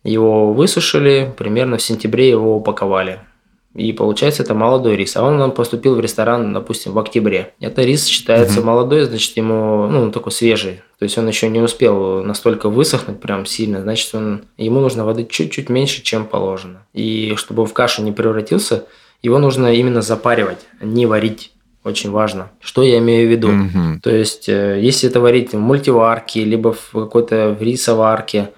его 0.05 0.53
высушили, 0.53 1.33
примерно 1.37 1.79
в 1.79 1.83
сентябре 1.83 2.29
его 2.29 2.57
упаковали. 2.57 3.21
И 3.75 3.93
получается, 3.93 4.43
это 4.43 4.55
молодой 4.55 4.97
рис. 4.97 5.17
А 5.17 5.23
он 5.23 5.37
нам 5.37 5.53
поступил 5.53 5.97
в 5.97 6.01
ресторан, 6.01 6.53
допустим, 6.55 6.93
в 6.93 6.99
октябре. 6.99 7.53
Это 7.61 7.83
рис 7.83 8.07
считается 8.07 8.61
угу. 8.61 8.69
молодой, 8.69 9.03
значит, 9.03 9.37
ему, 9.37 9.87
ну, 9.87 10.11
такой 10.11 10.33
свежий. 10.33 10.81
То 10.99 11.03
есть 11.03 11.19
он 11.19 11.29
еще 11.29 11.49
не 11.51 11.61
успел 11.61 12.23
настолько 12.23 12.71
высохнуть 12.71 13.21
прям 13.21 13.45
сильно, 13.45 13.83
значит, 13.83 14.15
он, 14.15 14.45
ему 14.57 14.81
нужно 14.81 15.05
воды 15.05 15.27
чуть-чуть 15.29 15.69
меньше, 15.69 16.03
чем 16.03 16.25
положено. 16.25 16.87
И 16.95 17.35
чтобы 17.37 17.63
он 17.63 17.69
в 17.69 17.75
кашу 17.75 18.03
не 18.03 18.13
превратился, 18.13 18.87
его 19.23 19.39
нужно 19.39 19.75
именно 19.75 20.01
запаривать, 20.01 20.61
а 20.81 20.87
не 20.87 21.05
варить 21.05 21.53
очень 21.87 22.11
важно. 22.11 22.51
Что 22.61 22.83
я 22.83 22.99
имею 22.99 23.29
в 23.29 23.31
виду? 23.31 23.49
Mm-hmm. 23.49 24.01
То 24.03 24.15
есть, 24.15 24.49
э, 24.49 24.81
если 24.81 25.09
это 25.09 25.21
варить 25.21 25.53
в 25.53 25.59
мультиварке, 25.59 26.45
либо 26.45 26.73
в 26.73 26.91
какой-то 26.93 27.57
в 27.59 27.63
рисоварке, 27.63 28.51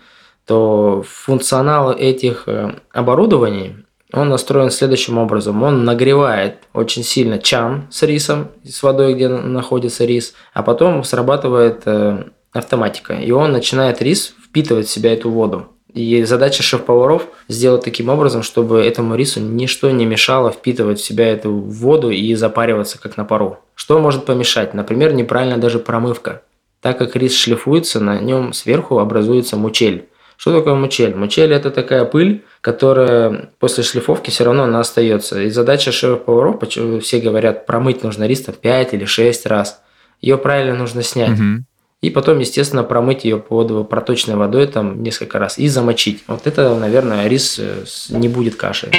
то 0.46 1.04
функционал 1.06 1.92
этих 1.92 2.44
э, 2.46 2.74
оборудований, 2.90 3.84
он 4.12 4.30
настроен 4.30 4.70
следующим 4.70 5.18
образом. 5.18 5.62
Он 5.62 5.84
нагревает 5.84 6.60
очень 6.72 7.04
сильно 7.04 7.38
чан 7.38 7.86
с 7.90 8.02
рисом, 8.02 8.48
с 8.64 8.82
водой, 8.82 9.14
где 9.14 9.28
находится 9.28 10.06
рис, 10.06 10.34
а 10.54 10.62
потом 10.62 11.04
срабатывает 11.04 11.82
э, 11.84 12.24
автоматика, 12.52 13.14
и 13.14 13.30
он 13.30 13.52
начинает 13.52 14.00
рис 14.00 14.34
впитывать 14.42 14.86
в 14.86 14.90
себя 14.90 15.12
эту 15.12 15.30
воду. 15.30 15.66
И 15.92 16.22
задача 16.24 16.62
шеф-поваров 16.62 17.28
сделать 17.48 17.84
таким 17.84 18.08
образом, 18.08 18.42
чтобы 18.42 18.80
этому 18.80 19.14
рису 19.14 19.40
ничто 19.40 19.90
не 19.90 20.04
мешало 20.04 20.50
впитывать 20.50 21.00
в 21.00 21.04
себя 21.04 21.28
эту 21.28 21.52
воду 21.52 22.10
и 22.10 22.34
запариваться 22.34 23.00
как 23.00 23.16
на 23.16 23.24
пару. 23.24 23.58
Что 23.74 23.98
может 23.98 24.26
помешать? 24.26 24.74
Например, 24.74 25.12
неправильно 25.14 25.56
даже 25.56 25.78
промывка. 25.78 26.42
Так 26.80 26.98
как 26.98 27.16
рис 27.16 27.34
шлифуется, 27.34 28.00
на 28.00 28.20
нем 28.20 28.52
сверху 28.52 28.98
образуется 28.98 29.56
мучель. 29.56 30.08
Что 30.36 30.56
такое 30.56 30.74
мучель? 30.74 31.16
Мучель– 31.16 31.52
это 31.54 31.72
такая 31.72 32.04
пыль, 32.04 32.44
которая 32.60 33.50
после 33.58 33.82
шлифовки 33.82 34.30
все 34.30 34.44
равно 34.44 34.64
она 34.64 34.78
остается. 34.80 35.42
И 35.42 35.50
задача 35.50 35.90
шеф-поваров, 35.90 36.62
все 37.02 37.18
говорят, 37.18 37.66
промыть 37.66 38.04
нужно 38.04 38.24
рис 38.24 38.42
там 38.42 38.54
5 38.54 38.94
или 38.94 39.04
6 39.04 39.46
раз. 39.46 39.82
Ее 40.20 40.38
правильно 40.38 40.76
нужно 40.76 41.02
снять. 41.02 41.38
Угу. 41.38 41.64
И 42.00 42.10
потом, 42.10 42.38
естественно, 42.38 42.84
промыть 42.84 43.24
ее 43.24 43.38
под 43.38 43.88
проточной 43.88 44.36
водой 44.36 44.68
там 44.68 45.02
несколько 45.02 45.40
раз 45.40 45.58
и 45.58 45.66
замочить. 45.66 46.22
Вот 46.28 46.46
это, 46.46 46.78
наверное, 46.78 47.26
рис 47.26 47.58
э, 47.58 47.84
не 48.10 48.28
будет 48.28 48.54
кашей. 48.54 48.90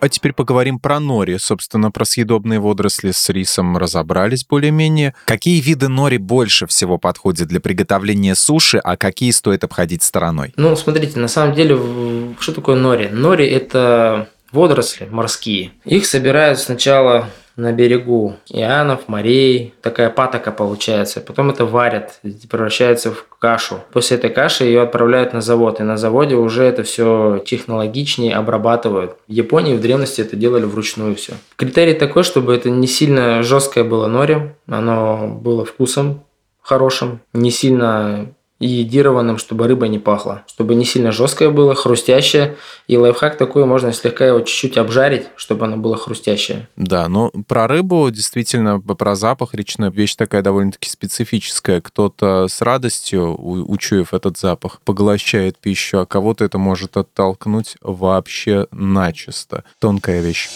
А 0.00 0.08
теперь 0.08 0.32
поговорим 0.32 0.78
про 0.78 1.00
нори. 1.00 1.38
Собственно, 1.38 1.90
про 1.90 2.04
съедобные 2.04 2.60
водоросли 2.60 3.10
с 3.10 3.28
рисом 3.28 3.76
разобрались 3.76 4.46
более-менее. 4.46 5.14
Какие 5.24 5.60
виды 5.60 5.88
нори 5.88 6.18
больше 6.18 6.68
всего 6.68 6.98
подходят 6.98 7.48
для 7.48 7.60
приготовления 7.60 8.36
суши, 8.36 8.78
а 8.78 8.96
какие 8.96 9.32
стоит 9.32 9.64
обходить 9.64 10.04
стороной? 10.04 10.54
Ну, 10.56 10.76
смотрите, 10.76 11.18
на 11.18 11.28
самом 11.28 11.54
деле, 11.54 11.78
что 12.38 12.52
такое 12.52 12.76
нори? 12.76 13.08
Нори– 13.08 13.46
это 13.48 14.30
водоросли 14.52 15.08
морские. 15.10 15.72
Их 15.84 16.06
собирают 16.06 16.58
сначала 16.60 17.28
на 17.56 17.72
берегу 17.72 18.36
океанов, 18.48 19.08
морей. 19.08 19.74
Такая 19.82 20.10
патока 20.10 20.52
получается. 20.52 21.20
Потом 21.20 21.50
это 21.50 21.64
варят, 21.64 22.20
превращается 22.50 23.12
в 23.12 23.26
кашу. 23.38 23.80
После 23.92 24.16
этой 24.16 24.30
каши 24.30 24.64
ее 24.64 24.82
отправляют 24.82 25.32
на 25.32 25.40
завод. 25.40 25.80
И 25.80 25.82
на 25.82 25.96
заводе 25.96 26.36
уже 26.36 26.64
это 26.64 26.82
все 26.82 27.42
технологичнее 27.46 28.34
обрабатывают. 28.34 29.16
В 29.28 29.32
Японии 29.32 29.74
в 29.74 29.80
древности 29.80 30.20
это 30.20 30.36
делали 30.36 30.64
вручную 30.64 31.14
все. 31.16 31.34
Критерий 31.56 31.94
такой, 31.94 32.22
чтобы 32.22 32.54
это 32.54 32.70
не 32.70 32.86
сильно 32.86 33.42
жесткое 33.42 33.84
было 33.84 34.06
норе. 34.06 34.56
Оно 34.66 35.28
было 35.28 35.64
вкусом 35.64 36.24
хорошим, 36.62 37.20
не 37.32 37.50
сильно 37.50 38.32
и 38.60 38.66
йодированным, 38.66 39.38
чтобы 39.38 39.66
рыба 39.66 39.88
не 39.88 39.98
пахла, 39.98 40.44
чтобы 40.46 40.74
не 40.74 40.84
сильно 40.84 41.12
жесткое 41.12 41.50
было, 41.50 41.74
хрустящее. 41.74 42.56
И 42.86 42.96
лайфхак 42.96 43.36
такой, 43.36 43.64
можно 43.64 43.92
слегка 43.92 44.26
его 44.26 44.40
чуть-чуть 44.40 44.76
обжарить, 44.76 45.28
чтобы 45.36 45.64
оно 45.64 45.78
было 45.78 45.96
хрустящее. 45.96 46.68
Да, 46.76 47.08
но 47.08 47.30
про 47.48 47.66
рыбу 47.66 48.08
действительно, 48.10 48.78
про 48.80 49.14
запах 49.16 49.54
речной 49.54 49.90
вещь 49.90 50.14
такая 50.14 50.42
довольно-таки 50.42 50.88
специфическая. 50.90 51.80
Кто-то 51.80 52.46
с 52.48 52.60
радостью, 52.60 53.34
учуяв 53.38 54.12
этот 54.12 54.38
запах, 54.38 54.80
поглощает 54.84 55.56
пищу, 55.58 56.00
а 56.00 56.06
кого-то 56.06 56.44
это 56.44 56.58
может 56.58 56.96
оттолкнуть 56.96 57.76
вообще 57.80 58.66
начисто. 58.70 59.64
Тонкая 59.78 60.20
вещь. 60.20 60.48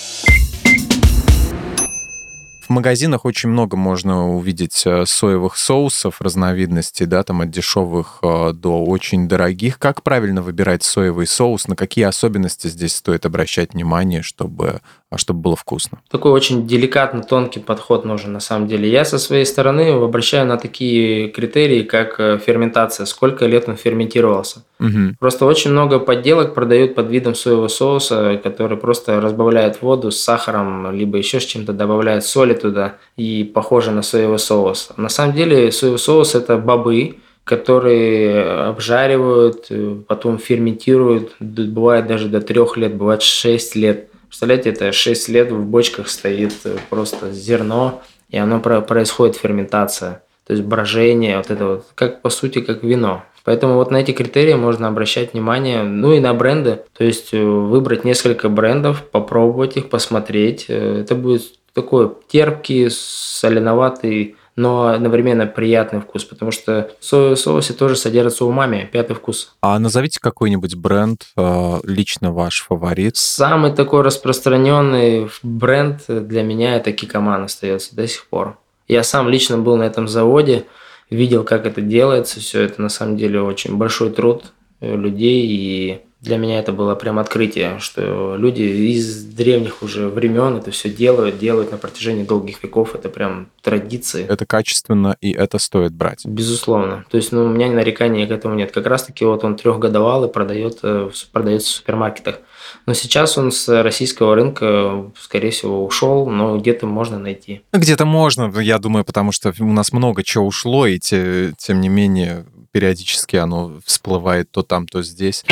В 2.67 2.71
магазинах 2.71 3.27
очень 3.27 3.51
много 3.51 3.77
можно 3.77 4.35
увидеть 4.35 4.85
э, 4.87 5.05
соевых 5.05 5.59
соусов 5.59 6.23
разновидностей, 6.23 7.05
да, 7.05 7.23
там 7.23 7.43
от 7.43 7.51
дешевых 7.51 8.21
э, 8.23 8.53
до 8.55 8.83
очень 8.83 9.29
дорогих. 9.29 9.79
Как 9.79 10.03
правильно 10.03 10.41
выбирать 10.41 10.83
соевый 10.83 11.27
соус? 11.27 11.69
На 11.69 11.77
какие 11.77 12.07
особенности 12.07 12.69
здесь 12.69 12.95
стоит 12.95 13.27
обращать 13.27 13.75
внимание, 13.75 14.23
чтобы 14.23 14.81
а 15.15 15.19
чтобы 15.19 15.41
было 15.41 15.57
вкусно. 15.57 16.01
Такой 16.11 16.33
очень 16.33 16.67
деликатно 16.67 17.23
тонкий 17.23 17.61
подход 17.61 18.05
нужен 18.05 18.33
на 18.33 18.41
самом 18.41 18.67
деле. 18.67 18.91
Я 18.91 19.05
со 19.05 19.19
своей 19.19 19.47
стороны 19.47 19.91
обращаю 19.91 20.47
на 20.47 20.57
такие 20.57 21.29
критерии, 21.29 21.83
как 21.85 22.19
э, 22.19 22.39
ферментация, 22.45 23.07
сколько 23.07 23.47
лет 23.47 23.69
он 23.69 23.77
ферментировался. 23.77 24.65
Угу. 24.85 25.17
Просто 25.19 25.47
очень 25.47 25.71
много 25.71 25.99
подделок 25.99 26.55
продают 26.55 26.95
под 26.95 27.09
видом 27.09 27.35
соевого 27.35 27.69
соуса, 27.69 28.39
который 28.43 28.77
просто 28.77 29.21
разбавляет 29.21 29.81
воду 29.81 30.11
с 30.11 30.21
сахаром, 30.21 30.95
либо 30.95 31.17
еще 31.17 31.41
с 31.41 31.45
чем-то 31.45 31.73
добавляет 31.73 32.25
соли 32.25 32.55
туда 32.55 32.97
и 33.17 33.51
похоже 33.55 33.91
на 33.93 34.03
соевый 34.03 34.39
соус. 34.39 34.91
На 34.97 35.09
самом 35.09 35.35
деле 35.35 35.73
соевый 35.73 35.99
соус 35.99 36.35
это 36.35 36.59
бобы, 36.59 37.17
которые 37.45 38.43
обжаривают, 38.69 39.67
э, 39.71 39.97
потом 40.07 40.39
ферментируют, 40.39 41.33
бывает 41.41 42.07
даже 42.07 42.29
до 42.29 42.41
трех 42.41 42.77
лет, 42.77 42.95
бывает 42.95 43.23
шесть 43.23 43.77
лет. 43.77 44.09
Представляете, 44.29 44.71
это 44.71 44.91
6 44.91 45.29
лет 45.29 45.53
в 45.53 45.65
бочках 45.65 46.09
стоит 46.09 46.55
э, 46.65 46.77
просто 46.91 47.31
зерно, 47.31 48.03
и 48.31 48.37
оно 48.37 48.59
происходит 48.59 49.37
ферментация. 49.37 50.23
То 50.47 50.55
есть 50.55 50.65
брожение, 50.65 51.37
вот 51.37 51.51
это 51.51 51.67
вот, 51.67 51.87
как 51.95 52.21
по 52.21 52.31
сути, 52.31 52.61
как 52.61 52.83
вино. 52.83 53.23
Поэтому 53.45 53.75
вот 53.75 53.91
на 53.91 53.99
эти 53.99 54.13
критерии 54.13 54.55
можно 54.55 54.89
обращать 54.89 55.35
внимание, 55.35 55.83
ну 55.83 56.13
и 56.13 56.21
на 56.21 56.33
бренды. 56.35 56.81
То 56.97 57.05
есть 57.05 57.35
э, 57.35 57.43
выбрать 57.43 58.05
несколько 58.05 58.49
брендов, 58.49 59.03
попробовать 59.05 59.77
их, 59.77 59.91
посмотреть. 59.91 60.67
Э, 60.69 61.01
это 61.01 61.15
будет 61.15 61.43
такой 61.75 62.13
терпкий, 62.29 62.89
соленоватый 62.91 64.37
но 64.57 64.89
одновременно 64.89 65.47
приятный 65.47 66.01
вкус, 66.01 66.25
потому 66.25 66.53
что 66.53 66.91
в 67.01 67.05
соевом 67.05 67.37
соусе 67.37 67.73
тоже 67.73 67.97
содержится 67.97 68.45
умами, 68.45 68.89
пятый 68.93 69.15
вкус. 69.15 69.55
А 69.61 69.79
назовите 69.79 70.21
какой-нибудь 70.21 70.77
бренд, 70.77 71.27
э, 71.37 71.81
лично 71.83 72.33
ваш 72.33 72.63
фаворит? 72.63 73.17
Самый 73.17 73.73
такой 73.73 74.03
распространенный 74.03 75.29
бренд 75.43 76.03
для 76.07 76.43
меня 76.43 76.77
это 76.77 76.93
Кикоман 76.93 77.45
остается 77.45 77.97
до 77.97 78.07
сих 78.07 78.27
пор. 78.27 78.57
Я 78.87 79.03
сам 79.03 79.29
лично 79.29 79.59
был 79.59 79.77
на 79.77 79.85
этом 79.85 80.07
заводе, 80.07 80.67
видел, 81.11 81.45
как 81.45 81.67
это 81.67 81.81
делается, 81.81 82.41
все 82.41 82.63
это 82.63 82.83
на 82.83 82.89
самом 82.89 83.17
деле 83.17 83.41
очень 83.41 83.77
большой 83.77 84.11
труд 84.11 84.53
э, 84.81 84.97
людей. 84.97 85.47
И 85.47 86.01
Для 86.25 86.39
меня 86.39 86.59
это 86.59 86.73
было 86.73 86.95
прям 86.95 87.19
открытие, 87.19 87.79
что 87.81 88.37
люди 88.37 88.63
из 88.63 89.25
древних 89.25 89.83
уже 89.83 90.09
времен 90.09 90.57
это 90.57 90.71
все 90.71 90.89
делают, 90.89 91.39
делают 91.39 91.71
на 91.71 91.77
протяжении 91.77 92.25
долгих 92.25 92.63
веков. 92.63 92.95
Это 92.95 93.11
прям 93.11 93.49
традиции. 93.61 94.27
Это 94.27 94.47
качественно, 94.47 95.17
и 95.21 95.33
это 95.33 95.59
стоит 95.59 95.93
брать. 95.93 96.25
Безусловно. 96.25 97.05
То 97.11 97.19
есть, 97.19 97.31
ну, 97.31 97.45
у 97.45 97.49
меня 97.49 97.71
нареканий 97.71 98.27
к 98.27 98.31
этому 98.31 98.55
нет. 98.55 98.73
Как 98.73 98.87
раз-таки 98.87 99.27
вот 99.27 99.45
он 99.45 99.57
трехгодовалый 99.57 100.31
продает, 100.31 100.79
э, 100.83 101.11
продается 101.31 101.69
в 101.69 101.73
супермаркетах. 101.73 102.41
Но 102.87 102.95
сейчас 102.95 103.37
он 103.37 103.53
с 103.53 103.83
российского 103.83 104.35
рынка, 104.35 105.11
скорее 105.21 105.51
всего, 105.51 105.85
ушел, 105.85 106.27
но 106.31 106.57
где-то 106.57 106.87
можно 106.87 107.19
найти. 107.19 107.61
Где-то 107.73 108.07
можно, 108.07 108.51
я 108.61 108.79
думаю, 108.79 109.05
потому 109.05 109.31
что 109.31 109.53
у 109.61 109.73
нас 109.73 109.93
много 109.93 110.23
чего 110.23 110.47
ушло, 110.47 110.87
и 110.87 110.99
те, 110.99 111.53
тем 111.59 111.83
не 111.83 111.91
менее 111.91 112.47
периодически 112.75 113.37
оно 113.37 113.79
всплывает 113.87 114.51
то 114.51 114.65
там, 114.65 114.89
то 114.89 115.01
здесь. 115.01 115.45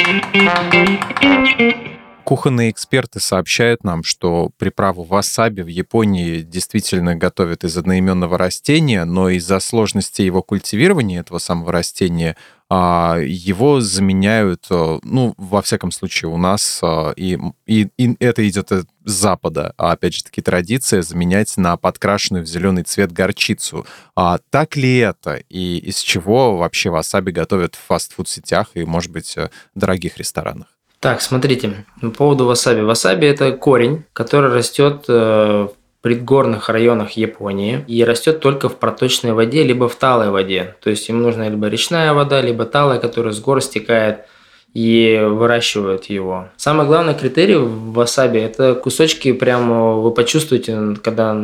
Кухонные 2.25 2.71
эксперты 2.73 3.21
сообщают 3.21 3.85
нам, 3.85 4.03
что 4.03 4.51
приправу 4.59 5.05
васаби 5.05 5.63
в 5.63 5.69
Японии 5.69 6.41
действительно 6.41 7.15
готовят 7.15 7.63
из 7.63 7.77
одноименного 7.77 8.37
растения, 8.39 9.05
но 9.05 9.29
из-за 9.29 9.61
сложности 9.61 10.23
его 10.23 10.43
культивирования, 10.43 11.21
этого 11.21 11.39
самого 11.39 11.71
растения, 11.71 12.37
его 12.75 13.81
заменяют, 13.81 14.67
э, 14.71 14.99
ну, 15.03 15.35
во 15.37 15.61
всяком 15.63 15.91
случае, 15.91 16.31
у 16.31 16.37
нас, 16.39 16.81
э, 16.83 17.13
и, 17.17 17.39
и, 17.67 17.89
и 17.99 18.17
это 18.19 18.49
идет 18.49 18.71
с 18.71 18.87
Запада, 19.05 19.75
а 19.77 19.93
опять 19.93 20.15
же 20.15 20.23
таки 20.23 20.41
традиция 20.41 21.03
заменять 21.03 21.57
на 21.57 21.77
подкрашенную 21.77 22.45
в 22.45 22.49
зеленый 22.49 22.85
цвет 22.85 23.13
горчицу. 23.13 23.85
А 24.17 24.39
так 24.51 24.77
ли 24.77 24.99
это? 24.99 25.43
И 25.49 25.79
из 25.79 25.99
чего 25.99 26.57
вообще 26.57 26.91
васаби 26.91 27.31
готовят 27.31 27.75
в 27.75 27.81
фастфуд-сетях 27.87 28.69
и, 28.75 28.85
может 28.85 29.11
быть, 29.11 29.37
э, 29.37 29.51
дорогих 29.75 30.19
ресторанах? 30.19 30.69
Так, 31.01 31.21
смотрите, 31.21 31.85
по 32.01 32.11
поводу 32.11 32.47
васаби. 32.47 32.81
Васаби– 32.81 33.27
это 33.29 33.53
корень, 33.53 34.05
который 34.13 34.53
растет 34.53 35.07
в 35.09 35.73
предгорных 36.03 36.69
районах 36.69 37.13
Японии 37.13 37.85
и 37.87 38.05
растет 38.05 38.41
только 38.41 38.69
в 38.69 38.77
проточной 38.77 39.33
воде, 39.33 39.63
либо 39.63 39.89
в 39.89 39.95
талой 39.95 40.31
воде. 40.31 40.75
То 40.83 40.91
есть 40.91 41.09
им 41.09 41.23
нужна 41.23 41.49
либо 41.49 41.69
речная 41.69 42.13
вода, 42.13 42.41
либо 42.41 42.65
талая, 42.65 42.99
которая 42.99 43.33
с 43.33 43.41
гор 43.41 43.63
стекает 43.63 44.27
и 44.75 45.23
выращивают 45.25 46.07
его. 46.07 46.49
Самый 46.57 46.87
главный 46.87 47.15
критерий 47.15 47.57
в 47.57 47.93
васаби– 47.93 48.39
это 48.41 48.75
кусочки, 48.75 49.33
прямо 49.33 49.95
вы 49.95 50.11
почувствуете, 50.11 50.97
когда 51.03 51.37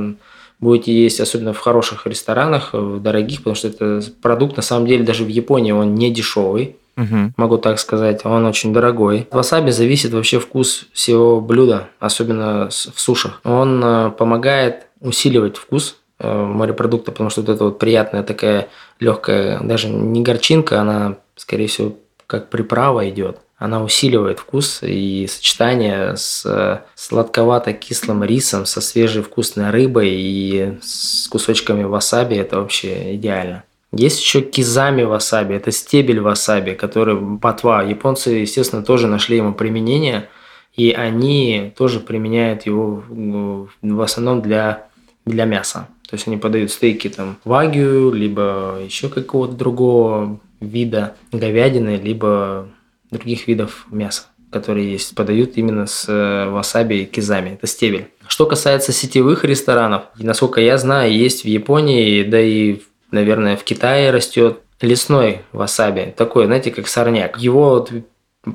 будете 0.60 0.92
есть, 0.92 1.20
особенно 1.20 1.52
в 1.52 1.58
хороших 1.58 2.06
ресторанах, 2.06 2.72
в 2.72 3.00
дорогих, 3.00 3.38
потому 3.38 3.54
что 3.54 3.68
это 3.68 4.02
продукт, 4.20 4.56
на 4.56 4.62
самом 4.62 4.86
деле, 4.88 5.04
даже 5.04 5.24
в 5.24 5.28
Японии 5.28 5.72
он 5.72 5.94
не 5.94 6.10
дешевый 6.10 6.76
угу. 6.98 7.32
могу 7.36 7.58
так 7.58 7.78
сказать. 7.78 8.24
Он 8.24 8.44
очень 8.44 8.72
дорогой. 8.72 9.28
Васаби 9.30 9.70
зависит 9.70 10.12
вообще 10.12 10.40
вкус 10.40 10.86
всего 10.92 11.40
блюда, 11.40 11.88
особенно 12.00 12.68
в 12.68 13.00
сушах. 13.00 13.40
Он 13.44 13.82
э, 13.82 14.10
помогает 14.10 14.86
усиливать 15.00 15.56
вкус 15.56 15.96
э, 16.18 16.30
морепродукта, 16.30 17.12
потому 17.12 17.30
что 17.30 17.40
вот 17.42 17.50
это 17.50 17.64
вот 17.64 17.78
приятная 17.78 18.22
такая 18.22 18.68
легкая, 19.00 19.60
даже 19.60 19.88
не 19.88 20.22
горчинка, 20.22 20.80
она, 20.80 21.16
скорее 21.36 21.68
всего, 21.68 21.94
как 22.26 22.50
приправа 22.50 23.08
идет. 23.08 23.38
Она 23.58 23.82
усиливает 23.82 24.38
вкус 24.38 24.80
и 24.82 25.26
сочетание 25.28 26.16
с 26.16 26.46
э, 26.46 26.80
сладковато-кислым 26.94 28.22
рисом, 28.22 28.66
со 28.66 28.80
свежей 28.80 29.22
вкусной 29.22 29.70
рыбой 29.70 30.10
и 30.12 30.78
с 30.80 31.26
кусочками 31.26 31.82
васаби. 31.82 32.36
Это 32.36 32.60
вообще 32.60 33.16
идеально. 33.16 33.64
Есть 33.92 34.20
еще 34.20 34.42
кизами 34.42 35.02
васаби, 35.02 35.54
это 35.54 35.70
стебель 35.70 36.20
васаби, 36.20 36.72
который 36.72 37.38
патва. 37.38 37.82
Японцы, 37.82 38.30
естественно, 38.30 38.82
тоже 38.82 39.06
нашли 39.06 39.38
ему 39.38 39.54
применение, 39.54 40.28
и 40.76 40.92
они 40.92 41.72
тоже 41.76 42.00
применяют 42.00 42.66
его 42.66 43.02
в 43.08 44.00
основном 44.02 44.42
для, 44.42 44.88
для 45.24 45.46
мяса. 45.46 45.88
То 46.08 46.14
есть 46.14 46.26
они 46.26 46.36
подают 46.36 46.70
стейки 46.70 47.08
там 47.08 47.38
вагю, 47.44 48.12
либо 48.12 48.78
еще 48.84 49.08
какого-то 49.08 49.54
другого 49.54 50.38
вида 50.60 51.16
говядины, 51.32 51.96
либо 52.02 52.68
других 53.10 53.46
видов 53.48 53.86
мяса, 53.90 54.24
которые 54.50 54.92
есть, 54.92 55.14
подают 55.14 55.56
именно 55.56 55.86
с 55.86 56.06
э, 56.08 56.48
васаби 56.50 56.94
и 56.94 57.04
кизами. 57.04 57.50
Это 57.50 57.66
стебель. 57.66 58.08
Что 58.26 58.46
касается 58.46 58.92
сетевых 58.92 59.44
ресторанов, 59.44 60.04
насколько 60.16 60.60
я 60.60 60.76
знаю, 60.78 61.12
есть 61.12 61.44
в 61.44 61.48
Японии, 61.48 62.22
да 62.22 62.40
и 62.40 62.80
наверное, 63.10 63.56
в 63.56 63.64
Китае 63.64 64.10
растет 64.10 64.60
лесной 64.80 65.42
васаби, 65.52 66.14
такой, 66.16 66.46
знаете, 66.46 66.70
как 66.70 66.88
сорняк. 66.88 67.38
Его 67.38 67.86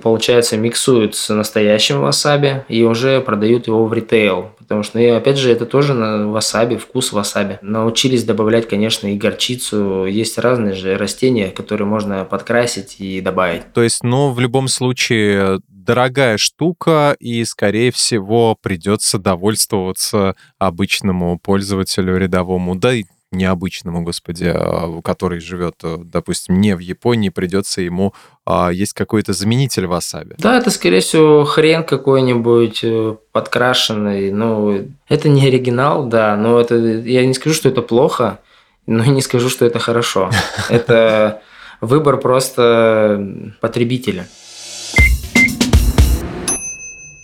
получается, 0.02 0.58
миксуют 0.58 1.16
с 1.16 1.34
настоящим 1.34 2.02
васаби 2.02 2.64
и 2.68 2.84
уже 2.84 3.22
продают 3.22 3.68
его 3.68 3.86
в 3.86 3.94
ритейл. 3.94 4.52
Потому 4.58 4.84
что, 4.84 5.00
и 5.00 5.06
опять 5.08 5.38
же, 5.38 5.52
это 5.52 5.66
тоже 5.66 5.94
на 5.94 6.30
васаби, 6.30 6.78
вкус 6.78 7.12
васаби. 7.12 7.60
Научились 7.62 8.24
добавлять, 8.24 8.68
конечно, 8.68 9.08
и 9.08 9.18
горчицу. 9.18 10.06
Есть 10.06 10.38
разные 10.38 10.74
же 10.74 10.98
растения, 10.98 11.50
которые 11.50 11.86
можно 11.86 12.26
подкрасить 12.26 12.96
и 13.00 13.22
добавить. 13.22 13.72
То 13.74 13.84
есть, 13.84 14.04
ну, 14.04 14.32
в 14.32 14.40
любом 14.40 14.68
случае, 14.68 15.60
дорогая 15.68 16.38
штука, 16.38 17.16
и, 17.20 17.44
скорее 17.44 17.92
всего, 17.92 18.58
придется 18.60 19.20
довольствоваться 19.20 20.36
обычному 20.58 21.38
пользователю 21.40 22.18
рядовому. 22.18 22.76
Да 22.76 22.94
и 22.94 23.04
необычному, 23.34 24.04
господи, 24.04 24.52
а, 24.54 25.02
который 25.04 25.40
живет, 25.40 25.76
э, 25.84 25.98
допустим, 26.00 26.62
не 26.62 26.76
в 26.76 26.80
Японии, 26.80 27.30
придется 27.30 27.82
ему 27.82 28.14
а, 28.46 28.70
есть 28.72 28.94
какой-то 28.94 29.34
заменитель 29.34 29.88
васаби. 29.88 30.36
Да, 30.38 30.58
это, 30.58 30.70
скорее 30.70 31.00
всего, 31.00 31.44
хрен 31.46 31.84
какой-нибудь 31.84 32.80
э, 32.84 33.16
подкрашенный. 33.32 34.32
Ну, 34.32 34.88
это 35.08 35.30
не 35.30 35.48
оригинал, 35.48 36.06
да, 36.06 36.36
но 36.36 36.60
это 36.60 36.76
я 36.76 37.26
не 37.26 37.34
скажу, 37.34 37.56
что 37.56 37.70
это 37.70 37.82
плохо, 37.82 38.40
но 38.86 39.04
не 39.06 39.22
скажу, 39.22 39.50
что 39.50 39.66
это 39.66 39.80
хорошо. 39.80 40.30
Это 40.70 41.42
выбор 41.80 42.18
просто 42.18 43.54
потребителя. 43.62 44.28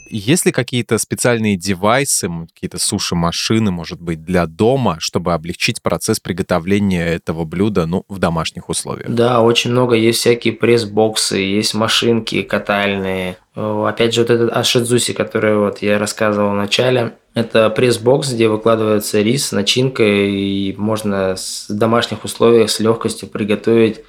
Есть 0.10 0.46
ли 0.46 0.52
какие-то 0.52 0.98
специальные 0.98 1.56
девайсы, 1.56 2.30
какие-то 2.54 2.80
суши-машины, 2.80 3.72
может 3.72 4.02
быть, 4.02 4.24
для 4.24 4.46
дома, 4.48 4.98
чтобы 5.00 5.34
облегчить 5.34 5.82
процесс 5.82 6.20
приготовления 6.20 7.06
этого 7.06 7.46
блюда, 7.46 7.86
ну, 7.86 8.04
в 8.10 8.18
домашних 8.18 8.70
условиях? 8.70 9.10
Да, 9.10 9.42
очень 9.42 9.72
много. 9.72 9.96
Есть 9.96 10.20
всякие 10.20 10.54
пресс-боксы, 10.54 11.38
есть 11.38 11.74
машинки 11.74 12.42
катальные. 12.42 13.38
Опять 13.56 14.14
же, 14.14 14.22
вот 14.22 14.30
этот 14.30 14.56
ашидзуси, 14.56 15.14
который 15.14 15.58
вот 15.58 15.82
я 15.82 16.00
рассказывал 16.00 16.52
в 16.52 16.56
начале, 16.56 17.18
это 17.34 17.70
пресс-бокс, 17.70 18.34
где 18.34 18.48
выкладывается 18.48 19.22
рис, 19.22 19.52
начинка, 19.52 20.04
и 20.04 20.74
можно 20.78 21.36
в 21.36 21.74
домашних 21.74 22.24
условиях 22.24 22.70
с 22.70 22.80
легкостью 22.80 23.28
приготовить 23.28 24.02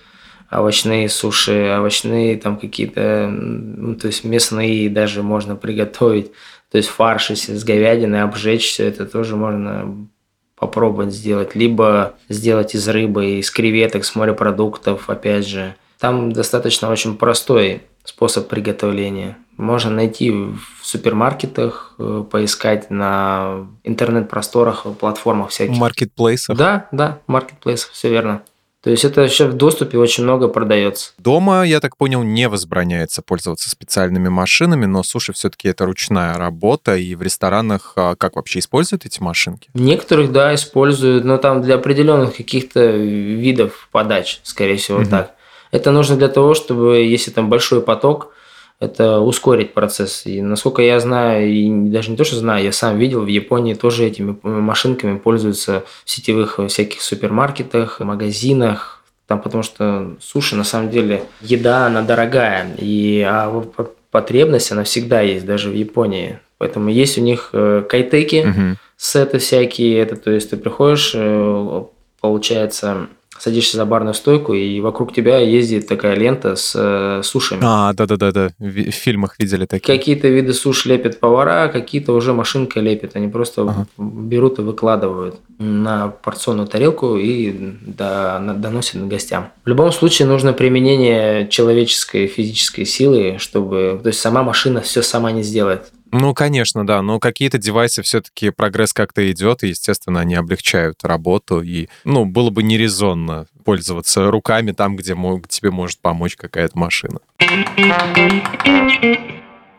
овощные 0.51 1.09
суши, 1.09 1.75
овощные 1.79 2.37
там 2.37 2.59
какие-то, 2.59 3.29
ну, 3.31 3.95
то 3.95 4.09
есть 4.09 4.25
мясные 4.25 4.89
даже 4.89 5.23
можно 5.23 5.57
приготовить. 5.57 6.33
То 6.71 6.79
есть 6.79 6.89
фарш, 6.89 7.31
с 7.31 7.65
говядиной 7.65 8.23
обжечь 8.23 8.69
все 8.69 8.87
это 8.87 9.07
тоже 9.07 9.37
можно 9.37 10.09
попробовать 10.57 11.13
сделать. 11.13 11.55
Либо 11.55 12.15
сделать 12.29 12.75
из 12.75 12.87
рыбы, 12.89 13.39
из 13.39 13.51
креветок, 13.51 14.05
с 14.05 14.15
морепродуктов, 14.15 15.09
опять 15.09 15.47
же. 15.47 15.75
Там 15.99 16.33
достаточно 16.33 16.91
очень 16.91 17.17
простой 17.17 17.83
способ 18.05 18.49
приготовления. 18.49 19.37
Можно 19.57 19.91
найти 19.91 20.31
в 20.31 20.61
супермаркетах, 20.83 21.95
э, 21.99 22.25
поискать 22.31 22.91
на 22.91 23.67
интернет-просторах, 23.85 24.87
платформах 24.99 25.51
всяких. 25.51 25.77
Маркетплейсах? 25.77 26.57
Да, 26.57 26.89
да, 26.93 27.19
маркетплейсах, 27.27 27.93
все 27.93 28.09
верно. 28.09 28.43
То 28.83 28.89
есть 28.89 29.05
это 29.05 29.21
еще 29.21 29.47
в 29.47 29.55
доступе 29.55 29.99
очень 29.99 30.25
много 30.25 30.49
продается. 30.49 31.13
Дома, 31.19 31.65
я 31.65 31.81
так 31.81 31.99
понял, 31.99 32.23
не 32.23 32.49
возбраняется 32.49 33.21
пользоваться 33.21 33.69
специальными 33.69 34.31
машинами, 34.31 34.87
но 34.87 35.03
суши 35.03 35.35
все-таки 35.35 35.69
это 35.69 35.85
ручная 35.85 36.35
работа, 36.35 36.97
и 36.97 37.15
в 37.15 37.21
ресторанах 37.21 37.93
а, 37.97 38.15
как 38.17 38.37
вообще 38.37 38.61
используют 38.61 39.05
эти 39.05 39.21
машинки? 39.21 39.69
В 39.75 39.81
некоторых, 39.81 40.33
да, 40.33 40.55
используют, 40.55 41.25
но 41.25 41.37
там 41.37 41.61
для 41.61 41.75
определенных 41.75 42.37
каких-то 42.37 42.87
видов 42.91 43.89
подач, 43.93 44.41
скорее 44.45 44.77
всего, 44.77 45.01
угу. 45.01 45.11
так. 45.11 45.35
Это 45.73 45.91
нужно 45.91 46.17
для 46.17 46.29
того, 46.29 46.55
чтобы, 46.55 47.03
если 47.03 47.31
там 47.31 47.51
большой 47.51 47.83
поток, 47.83 48.33
это 48.81 49.21
ускорить 49.21 49.75
процесс. 49.75 50.25
И 50.25 50.41
насколько 50.41 50.83
я 50.83 50.99
знаю, 51.01 51.47
и 51.47 51.71
даже 51.91 52.11
не 52.11 52.17
то, 52.17 52.25
что 52.25 52.37
знаю, 52.37 52.65
я 52.65 52.73
сам 52.73 52.99
видел, 52.99 53.23
в 53.23 53.27
Японии 53.27 53.75
тоже 53.75 54.07
этими 54.07 54.37
машинками 54.43 55.19
пользуются 55.19 55.85
в 56.05 56.11
сетевых 56.11 56.59
всяких 56.69 57.03
супермаркетах, 57.03 58.01
магазинах, 58.01 59.05
там 59.27 59.41
потому 59.41 59.63
что 59.63 60.17
суши 60.19 60.57
на 60.57 60.65
самом 60.65 60.91
деле 60.91 61.23
еда, 61.43 61.87
она 61.87 62.03
дорогая, 62.03 62.75
и 62.79 63.25
а 63.25 63.65
потребность 64.11 64.73
она 64.73 64.83
всегда 64.83 65.21
есть, 65.21 65.47
даже 65.47 65.69
в 65.71 65.75
Японии. 65.75 66.41
Поэтому 66.59 66.89
есть 66.89 67.17
у 67.17 67.21
них 67.21 67.51
э, 67.53 67.85
кайтеки, 67.89 68.47
угу. 68.49 68.77
сеты 68.97 69.39
всякие, 69.39 69.99
это 69.99 70.17
то 70.17 70.31
есть 70.31 70.51
ты 70.51 70.57
приходишь, 70.57 71.13
э, 71.15 71.85
получается, 72.21 73.09
садишься 73.41 73.77
за 73.77 73.87
барную 73.87 74.15
стойку, 74.15 74.53
и 74.53 74.81
вокруг 74.81 75.15
тебя 75.15 75.39
ездит 75.39 75.89
такая 75.89 76.15
лента 76.15 76.57
с 76.57 76.75
э, 76.77 77.23
сушами. 77.25 77.61
А, 77.65 77.93
да-да-да-да, 77.95 78.51
в, 78.59 78.65
в 78.65 78.91
фильмах 78.95 79.37
видели 79.39 79.65
такие. 79.67 79.97
Какие-то 79.97 80.29
виды 80.29 80.53
суш 80.53 80.85
лепят 80.85 81.19
повара, 81.21 81.69
какие-то 81.69 82.13
уже 82.13 82.33
машинка 82.35 82.81
лепит. 82.81 83.17
Они 83.17 83.29
просто 83.29 83.63
Ага. 83.63 83.87
берут 83.99 84.59
и 84.59 84.63
выкладывают 84.63 85.37
на 85.59 86.09
порционную 86.09 86.69
тарелку 86.69 87.17
и 87.17 87.53
доносят 87.87 89.07
гостям. 89.09 89.49
В 89.65 89.69
любом 89.69 89.93
случае 89.93 90.29
нужно 90.29 90.53
применение 90.53 91.49
человеческой 91.49 92.27
физической 92.27 92.85
силы, 92.85 93.37
чтобы... 93.39 94.01
То 94.03 94.09
есть 94.09 94.21
сама 94.21 94.43
машина 94.43 94.81
все 94.81 95.03
сама 95.03 95.33
не 95.33 95.43
сделает. 95.43 95.91
Ну, 96.13 96.35
конечно, 96.35 96.87
да, 96.87 97.03
но 97.03 97.21
какие-то 97.21 97.59
девайсы 97.59 98.03
все-таки 98.03 98.51
прогресс 98.51 98.93
как-то 98.93 99.31
идет, 99.31 99.63
и, 99.63 99.69
естественно, 99.69 100.21
они 100.21 100.35
облегчают 100.35 101.05
работу, 101.05 101.61
и, 101.63 101.89
ну, 102.05 102.25
было 102.25 102.51
бы 102.51 102.63
нерезонно 102.63 103.47
пользоваться 103.65 104.31
руками 104.31 104.73
там, 104.73 104.97
где 104.97 105.15
тебе 105.49 105.71
может 105.71 106.01
помочь 106.01 106.37
какая-то 106.37 106.77
машина. 106.79 107.21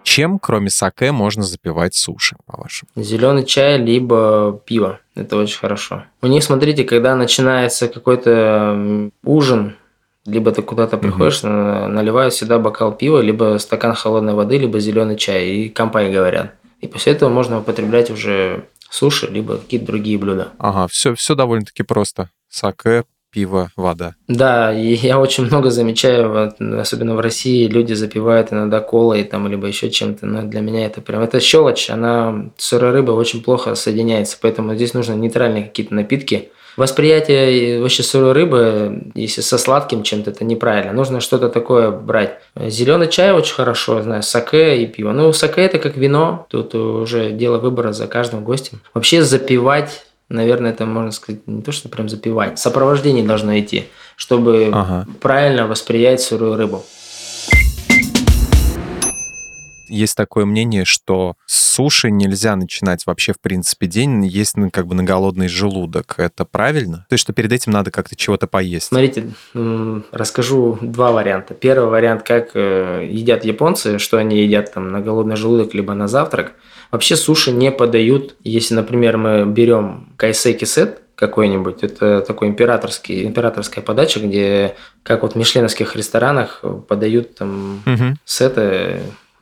Чем, 0.04 0.40
кроме 0.40 0.70
саке, 0.70 1.12
можно 1.12 1.44
запивать 1.44 1.96
суши, 1.96 2.36
по-вашему? 2.46 2.90
Зеленый 2.96 3.46
чай, 3.46 3.78
либо 3.78 4.60
пиво. 4.66 5.00
Это 5.16 5.38
очень 5.38 5.60
хорошо. 5.60 6.06
У 6.22 6.28
них, 6.28 6.44
смотрите, 6.44 6.84
когда 6.86 7.16
начинается 7.16 7.88
какой-то 7.88 9.12
ужин, 9.24 9.76
либо 10.26 10.52
ты 10.52 10.62
куда-то 10.62 10.98
приходишь, 10.98 11.44
на- 11.44 11.88
наливают 11.88 12.34
всегда 12.34 12.60
бокал 12.60 12.92
пива, 12.92 13.20
либо 13.20 13.58
стакан 13.60 13.94
холодной 13.94 14.34
воды, 14.34 14.58
либо 14.58 14.80
зеленый 14.80 15.16
чай, 15.18 15.46
и 15.48 15.70
компании 15.70 16.14
говорят. 16.14 16.54
И 16.80 16.88
после 16.88 17.14
этого 17.14 17.30
можно 17.30 17.60
употреблять 17.60 18.10
уже 18.12 18.66
суши, 18.90 19.28
либо 19.28 19.58
какие-то 19.58 19.86
другие 19.86 20.18
блюда. 20.18 20.50
Ага, 20.58 20.88
все, 20.88 21.16
все 21.16 21.36
довольно-таки 21.36 21.84
просто. 21.84 22.30
Саке, 22.50 23.04
пиво, 23.32 23.72
вода. 23.76 24.16
Да, 24.28 24.74
и 24.74 24.94
я 24.96 25.20
очень 25.20 25.46
много 25.46 25.70
замечаю, 25.70 26.54
особенно 26.80 27.16
в 27.16 27.20
России, 27.20 27.68
люди 27.68 27.94
запивают 27.94 28.52
иногда 28.52 28.80
колой 28.80 29.24
там, 29.24 29.48
либо 29.48 29.68
еще 29.68 29.90
чем-то, 29.90 30.26
но 30.26 30.44
для 30.44 30.62
меня 30.62 30.86
это 30.86 31.02
прям, 31.02 31.22
это 31.22 31.40
щелочь, 31.40 31.90
она, 31.90 32.52
сырая 32.58 32.92
рыба 32.92 33.12
очень 33.12 33.42
плохо 33.42 33.76
соединяется, 33.76 34.38
поэтому 34.42 34.76
здесь 34.76 34.94
нужно 34.94 35.14
нейтральные 35.14 35.64
какие-то 35.64 35.96
напитки. 35.96 36.52
Восприятие 36.78 37.82
вообще 37.82 38.04
сырой 38.04 38.34
рыбы, 38.34 39.12
если 39.16 39.42
со 39.42 39.58
сладким 39.58 40.04
чем-то, 40.04 40.32
это 40.32 40.46
неправильно. 40.46 40.94
Нужно 40.94 41.20
что-то 41.20 41.50
такое 41.50 41.92
брать. 41.92 42.40
Зеленый 42.56 43.08
чай 43.10 43.32
очень 43.32 43.56
хорошо, 43.56 44.02
знаю, 44.02 44.24
саке 44.24 44.82
и 44.82 44.88
пиво. 44.88 45.12
Ну, 45.12 45.34
саке 45.34 45.62
это 45.62 45.80
как 45.80 45.98
вино, 45.98 46.46
тут 46.50 46.76
уже 46.76 47.32
дело 47.32 47.58
выбора 47.58 47.92
за 47.92 48.08
каждым 48.08 48.44
гостем. 48.44 48.80
Вообще 48.94 49.24
запивать 49.24 50.06
наверное, 50.32 50.72
это 50.72 50.86
можно 50.86 51.12
сказать 51.12 51.42
не 51.46 51.62
то, 51.62 51.72
что 51.72 51.90
прям 51.90 52.10
запивать, 52.10 52.58
сопровождение 52.58 53.24
должно 53.24 53.60
идти, 53.60 53.86
чтобы 54.16 54.70
Ага. 54.72 55.06
правильно 55.20 55.68
восприять 55.68 56.22
сырую 56.22 56.56
рыбу. 56.56 56.84
Есть 59.92 60.16
такое 60.16 60.46
мнение, 60.46 60.86
что 60.86 61.36
суши 61.46 62.10
нельзя 62.10 62.56
начинать 62.56 63.06
вообще, 63.06 63.34
в 63.34 63.42
принципе, 63.42 63.88
день 63.88 64.26
есть 64.26 64.56
ну, 64.56 64.70
как 64.72 64.88
бы 64.88 64.96
на 64.96 65.04
голодный 65.04 65.50
желудок. 65.50 66.16
Это 66.18 66.46
правильно? 66.46 67.06
То 67.10 67.14
есть, 67.14 67.24
что 67.24 67.34
перед 67.34 67.52
этим 67.52 67.74
надо 67.74 67.92
как-то 67.92 68.16
чего-то 68.16 68.48
поесть? 68.48 68.88
Смотрите, 68.88 69.32
расскажу 70.12 70.78
два 70.82 71.12
варианта. 71.12 71.54
Первый 71.54 71.90
вариант, 71.90 72.24
как 72.24 72.52
э, 72.54 73.08
едят 73.10 73.44
японцы, 73.44 74.00
что 74.00 74.18
они 74.18 74.42
едят 74.42 74.74
там 74.74 74.92
на 74.92 75.02
голодный 75.02 75.36
желудок 75.36 75.74
либо 75.74 75.94
на 75.94 76.08
завтрак. 76.08 76.54
Вообще 76.92 77.16
суши 77.16 77.52
не 77.52 77.72
подают, 77.72 78.36
если, 78.44 78.76
например, 78.76 79.18
мы 79.18 79.46
берем 79.46 80.14
кайсеки 80.18 80.66
сет 80.66 81.02
какой-нибудь, 81.16 81.84
это 81.84 82.22
такой 82.22 82.48
императорский, 82.48 83.26
императорская 83.26 83.84
подача, 83.84 84.20
где, 84.20 84.76
как 85.04 85.22
вот 85.22 85.34
в 85.34 85.36
мишленовских 85.36 85.96
ресторанах, 85.96 86.64
подают 86.88 87.36
там 87.36 87.84
Мгм. 87.86 88.18
сеты 88.26 89.02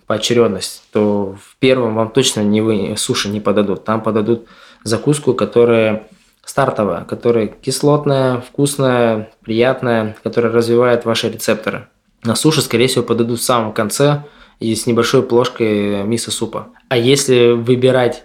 поочередность, 0.09 0.81
то 0.91 1.37
в 1.39 1.55
первом 1.59 1.93
вам 1.93 2.09
точно 2.09 2.41
не 2.41 2.61
вы 2.61 2.95
суши 2.97 3.29
не 3.29 3.39
подадут. 3.39 3.85
Там 3.85 4.01
подадут 4.01 4.47
закуску, 4.83 5.35
которая 5.35 6.07
стартовая, 6.43 7.03
которая 7.03 7.45
кислотная, 7.45 8.41
вкусная, 8.41 9.29
приятная, 9.43 10.17
которая 10.23 10.51
развивает 10.51 11.05
ваши 11.05 11.29
рецепторы. 11.29 11.89
На 12.23 12.33
суши, 12.33 12.63
скорее 12.63 12.87
всего, 12.87 13.03
подадут 13.03 13.39
в 13.39 13.43
самом 13.43 13.71
конце 13.71 14.23
и 14.59 14.73
с 14.73 14.87
небольшой 14.87 15.21
плошкой 15.21 16.01
мисо-супа. 16.01 16.69
А 16.87 16.97
если 16.97 17.51
выбирать, 17.51 18.23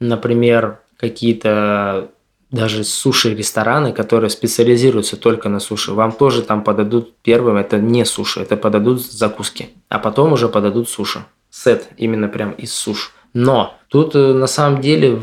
например, 0.00 0.80
какие-то 0.96 2.08
даже 2.50 2.84
суши-рестораны, 2.84 3.92
которые 3.92 4.30
специализируются 4.30 5.16
только 5.16 5.48
на 5.48 5.60
суши, 5.60 5.92
вам 5.92 6.12
тоже 6.12 6.42
там 6.42 6.64
подадут 6.64 7.14
первым, 7.22 7.56
это 7.56 7.78
не 7.78 8.04
суши, 8.04 8.40
это 8.40 8.56
подадут 8.56 9.00
закуски, 9.00 9.70
а 9.88 9.98
потом 9.98 10.32
уже 10.32 10.48
подадут 10.48 10.88
суши. 10.88 11.24
Сет 11.50 11.88
именно 11.96 12.28
прям 12.28 12.52
из 12.52 12.72
суш. 12.72 13.12
Но 13.34 13.74
тут 13.88 14.14
э, 14.14 14.32
на 14.32 14.46
самом 14.46 14.80
деле 14.80 15.20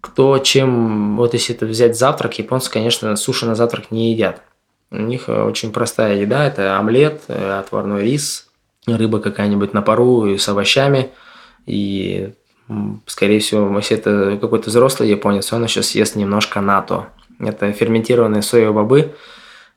кто 0.00 0.38
чем, 0.38 1.16
вот 1.16 1.32
если 1.32 1.54
это 1.54 1.64
взять 1.64 1.96
завтрак, 1.96 2.38
японцы, 2.38 2.70
конечно, 2.70 3.14
суши 3.16 3.46
на 3.46 3.54
завтрак 3.54 3.92
не 3.92 4.12
едят. 4.12 4.42
У 4.90 4.98
них 4.98 5.28
э, 5.28 5.42
очень 5.42 5.72
простая 5.72 6.16
еда, 6.16 6.44
это 6.44 6.76
омлет, 6.76 7.22
э, 7.28 7.58
отварной 7.58 8.02
рис, 8.02 8.48
рыба 8.86 9.20
какая-нибудь 9.20 9.72
на 9.72 9.80
пару 9.80 10.26
и 10.26 10.38
с 10.38 10.48
овощами. 10.48 11.10
И, 11.66 12.32
скорее 13.06 13.40
всего, 13.40 13.76
если 13.76 13.96
это 13.96 14.38
какой-то 14.40 14.70
взрослый 14.70 15.08
японец, 15.08 15.52
он 15.52 15.64
еще 15.64 15.82
съест 15.82 16.16
немножко 16.16 16.60
нато. 16.60 17.08
Это 17.38 17.72
ферментированные 17.72 18.42
соевые 18.42 18.72
бобы, 18.72 19.14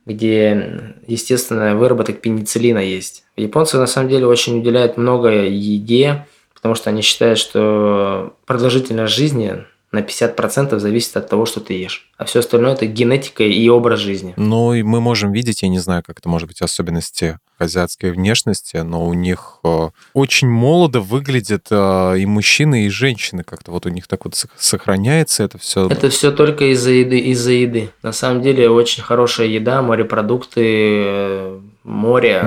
где 0.05 0.93
естественный 1.07 1.75
выработок 1.75 2.21
пенициллина 2.21 2.79
есть. 2.79 3.23
Японцы 3.37 3.77
на 3.77 3.87
самом 3.87 4.09
деле 4.09 4.27
очень 4.27 4.59
уделяют 4.59 4.97
много 4.97 5.29
еде, 5.29 6.25
потому 6.53 6.75
что 6.75 6.89
они 6.89 7.01
считают, 7.01 7.39
что 7.39 8.35
продолжительность 8.45 9.13
жизни 9.13 9.65
на 9.95 9.99
50% 9.99 10.77
зависит 10.77 11.17
от 11.17 11.29
того, 11.29 11.45
что 11.45 11.61
ты 11.61 11.73
ешь. 11.73 12.09
А 12.17 12.25
все 12.25 12.39
остальное 12.39 12.73
это 12.73 12.85
генетика 12.85 13.43
и 13.43 13.69
образ 13.69 13.99
жизни. 13.99 14.33
Ну, 14.37 14.73
и 14.73 14.83
мы 14.83 15.01
можем 15.01 15.31
видеть, 15.31 15.63
я 15.63 15.69
не 15.69 15.79
знаю, 15.79 16.03
как 16.05 16.19
это 16.19 16.29
может 16.29 16.47
быть 16.47 16.61
особенности 16.61 17.39
азиатской 17.57 18.11
внешности, 18.11 18.77
но 18.77 19.05
у 19.05 19.13
них 19.13 19.59
э, 19.63 19.89
очень 20.13 20.49
молодо 20.49 20.99
выглядят 20.99 21.67
э, 21.71 22.19
и 22.19 22.25
мужчины, 22.25 22.85
и 22.85 22.89
женщины. 22.89 23.43
Как-то 23.43 23.71
вот 23.71 23.85
у 23.85 23.89
них 23.89 24.07
так 24.07 24.25
вот 24.25 24.35
сох- 24.35 24.51
сохраняется 24.57 25.43
это 25.43 25.57
все. 25.57 25.87
Это 25.87 26.09
все 26.09 26.31
только 26.31 26.71
из-за 26.73 26.91
еды, 26.91 27.17
из-за 27.19 27.53
еды. 27.53 27.91
На 28.03 28.11
самом 28.11 28.41
деле 28.41 28.69
очень 28.69 29.03
хорошая 29.03 29.47
еда, 29.47 29.81
морепродукты, 29.81 30.61
э, 30.65 31.59
море. 31.83 32.43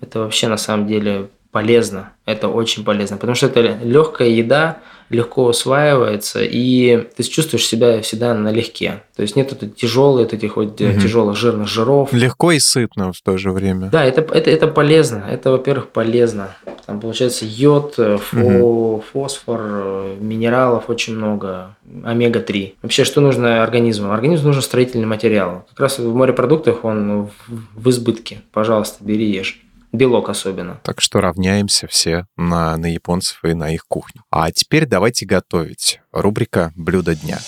Это 0.00 0.20
вообще 0.20 0.48
на 0.48 0.56
самом 0.56 0.86
деле 0.86 1.28
полезно. 1.56 2.12
Это 2.26 2.48
очень 2.48 2.84
полезно, 2.84 3.16
потому 3.16 3.34
что 3.34 3.46
это 3.46 3.60
легкая 3.82 4.28
еда, 4.28 4.76
легко 5.08 5.46
усваивается, 5.46 6.40
и 6.42 7.06
ты 7.16 7.22
чувствуешь 7.22 7.64
себя 7.64 8.02
всегда 8.02 8.34
налегке. 8.34 9.02
То 9.16 9.22
есть 9.22 9.36
нет 9.36 9.52
вот 9.58 9.74
тяжелых, 9.76 10.34
этих 10.34 10.56
вот 10.56 10.78
Мгм. 10.80 11.00
тяжелых 11.00 11.34
жирных 11.36 11.66
жиров. 11.68 12.12
Легко 12.12 12.52
и 12.52 12.58
сытно 12.58 13.12
в 13.12 13.20
то 13.22 13.38
же 13.38 13.52
время. 13.52 13.88
Да, 13.90 14.04
это, 14.04 14.20
это, 14.20 14.50
это 14.50 14.66
полезно. 14.66 15.24
Это, 15.30 15.50
во-первых, 15.52 15.88
полезно. 15.88 16.48
Там 16.84 17.00
получается 17.00 17.46
йод, 17.48 17.94
э, 17.98 18.18
фо- 18.18 19.02
фосфор, 19.12 19.60
э, 19.62 20.16
минералов 20.20 20.90
очень 20.90 21.16
много, 21.16 21.74
омега-3. 22.04 22.74
Вообще, 22.82 23.04
что 23.04 23.20
нужно 23.22 23.62
организму? 23.62 24.12
Организму 24.12 24.48
нужен 24.48 24.62
строительный 24.62 25.06
материал. 25.06 25.64
Как 25.70 25.80
раз 25.80 25.98
в 25.98 26.14
морепродуктах 26.14 26.84
он 26.84 27.26
в, 27.26 27.30
в 27.76 27.88
избытке. 27.90 28.40
Пожалуйста, 28.52 29.02
бери, 29.04 29.30
ешь. 29.30 29.62
Белок 29.92 30.28
особенно. 30.28 30.80
Так 30.82 31.00
что 31.00 31.20
равняемся 31.20 31.86
все 31.86 32.26
на, 32.36 32.76
на 32.76 32.86
японцев 32.92 33.38
и 33.44 33.54
на 33.54 33.72
их 33.72 33.86
кухню. 33.86 34.22
А 34.30 34.50
теперь 34.50 34.86
давайте 34.86 35.26
готовить. 35.26 36.00
Рубрика 36.12 36.72
«Блюдо 36.76 37.14
дня». 37.14 37.38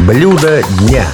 Блюдо 0.00 0.62
дня. 0.80 1.06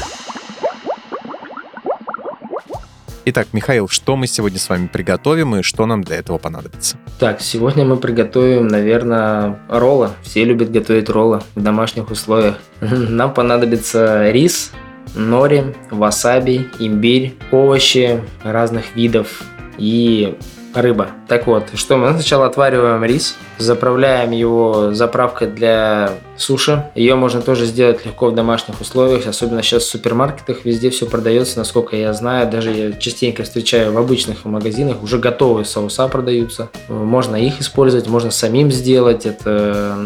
Итак, 3.29 3.49
Михаил, 3.53 3.89
что 3.89 4.15
мы 4.15 4.29
сегодня 4.29 4.61
с 4.61 4.69
вами 4.69 4.87
приготовим 4.87 5.57
и 5.57 5.63
что 5.63 5.85
нам 5.87 6.05
для 6.05 6.15
этого 6.15 6.39
понадобится? 6.39 6.97
Так, 7.19 7.41
сегодня 7.41 7.85
мы 7.85 7.97
приготовим, 7.97 8.69
наверное, 8.69 9.59
роллы. 9.69 10.11
Все 10.23 10.45
любят 10.45 10.71
готовить 10.71 11.09
роллы 11.09 11.41
в 11.57 11.61
домашних 11.61 12.13
условиях. 12.13 12.59
Нам 12.81 13.35
понадобится 13.35 14.31
рис, 14.31 14.71
нори, 15.17 15.75
васаби, 15.91 16.69
имбирь, 16.79 17.35
овощи 17.51 18.23
разных 18.45 18.95
видов 18.95 19.43
и 19.77 20.39
рыба. 20.77 21.09
Так 21.27 21.47
вот, 21.47 21.71
что 21.75 21.97
мы 21.97 22.13
сначала 22.13 22.47
отвариваем 22.47 23.05
рис, 23.05 23.37
заправляем 23.59 24.31
его 24.31 24.93
заправкой 24.93 25.49
для 25.49 26.13
суши. 26.37 26.85
Ее 26.95 27.15
можно 27.15 27.41
тоже 27.41 27.65
сделать 27.65 28.05
легко 28.05 28.29
в 28.29 28.35
домашних 28.35 28.81
условиях, 28.81 29.27
особенно 29.27 29.63
сейчас 29.63 29.85
в 29.85 29.89
супермаркетах 29.89 30.65
везде 30.65 30.91
все 30.91 31.07
продается, 31.07 31.59
насколько 31.59 31.97
я 31.97 32.13
знаю. 32.13 32.51
Даже 32.51 32.71
я 32.71 32.93
частенько 32.93 33.43
встречаю 33.43 33.93
в 33.93 33.99
обычных 33.99 34.45
магазинах 34.45 35.03
уже 35.03 35.19
готовые 35.19 35.65
соуса 35.65 36.07
продаются. 36.09 36.69
Можно 36.89 37.37
их 37.37 37.61
использовать, 37.61 38.07
можно 38.07 38.31
самим 38.31 38.71
сделать. 38.71 39.27
Это 39.27 39.97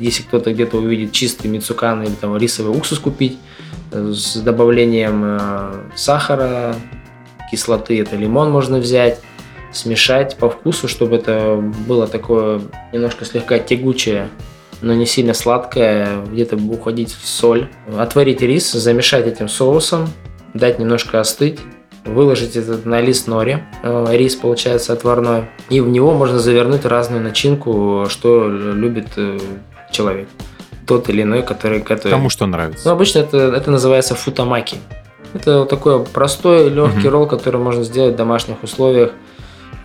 если 0.00 0.22
кто-то 0.22 0.52
где-то 0.52 0.78
увидит 0.78 1.12
чистый 1.12 1.48
мицукан 1.48 2.02
или 2.02 2.12
там 2.12 2.36
рисовый 2.36 2.76
уксус 2.76 2.98
купить, 2.98 3.38
с 3.90 4.36
добавлением 4.36 5.22
э, 5.24 5.72
сахара, 5.96 6.74
кислоты. 7.50 8.00
Это 8.00 8.16
лимон 8.16 8.50
можно 8.50 8.78
взять, 8.78 9.20
смешать 9.72 10.36
по 10.36 10.48
вкусу, 10.50 10.88
чтобы 10.88 11.16
это 11.16 11.56
было 11.86 12.06
такое 12.06 12.60
немножко 12.92 13.24
слегка 13.24 13.58
тягучее, 13.58 14.28
но 14.80 14.94
не 14.94 15.06
сильно 15.06 15.34
сладкое, 15.34 16.24
где-то 16.26 16.56
уходить 16.56 17.12
в 17.12 17.26
соль. 17.26 17.68
Отварить 17.98 18.42
рис, 18.42 18.72
замешать 18.72 19.26
этим 19.26 19.48
соусом, 19.48 20.08
дать 20.54 20.78
немножко 20.78 21.20
остыть, 21.20 21.58
выложить 22.04 22.56
этот 22.56 22.86
на 22.86 23.00
лист 23.00 23.26
нори, 23.26 23.58
э, 23.82 24.06
рис 24.12 24.36
получается 24.36 24.92
отварной, 24.92 25.44
и 25.68 25.80
в 25.80 25.88
него 25.88 26.14
можно 26.14 26.38
завернуть 26.38 26.84
разную 26.86 27.22
начинку, 27.22 28.06
что 28.08 28.48
любит 28.48 29.08
э, 29.16 29.38
человек. 29.90 30.28
Тот 30.86 31.10
или 31.10 31.22
иной, 31.22 31.42
который 31.42 31.80
готовит. 31.80 32.14
Кому 32.14 32.30
что 32.30 32.46
нравится. 32.46 32.86
Ну, 32.88 32.92
обычно 32.92 33.18
это, 33.18 33.36
это 33.36 33.70
называется 33.70 34.14
футамаки. 34.14 34.78
Это 35.34 35.58
вот 35.60 35.68
такой 35.68 36.02
простой, 36.06 36.70
легкий 36.70 37.00
Мгм. 37.00 37.08
ролл, 37.10 37.26
который 37.26 37.60
можно 37.60 37.82
сделать 37.82 38.14
в 38.14 38.16
домашних 38.16 38.62
условиях. 38.62 39.12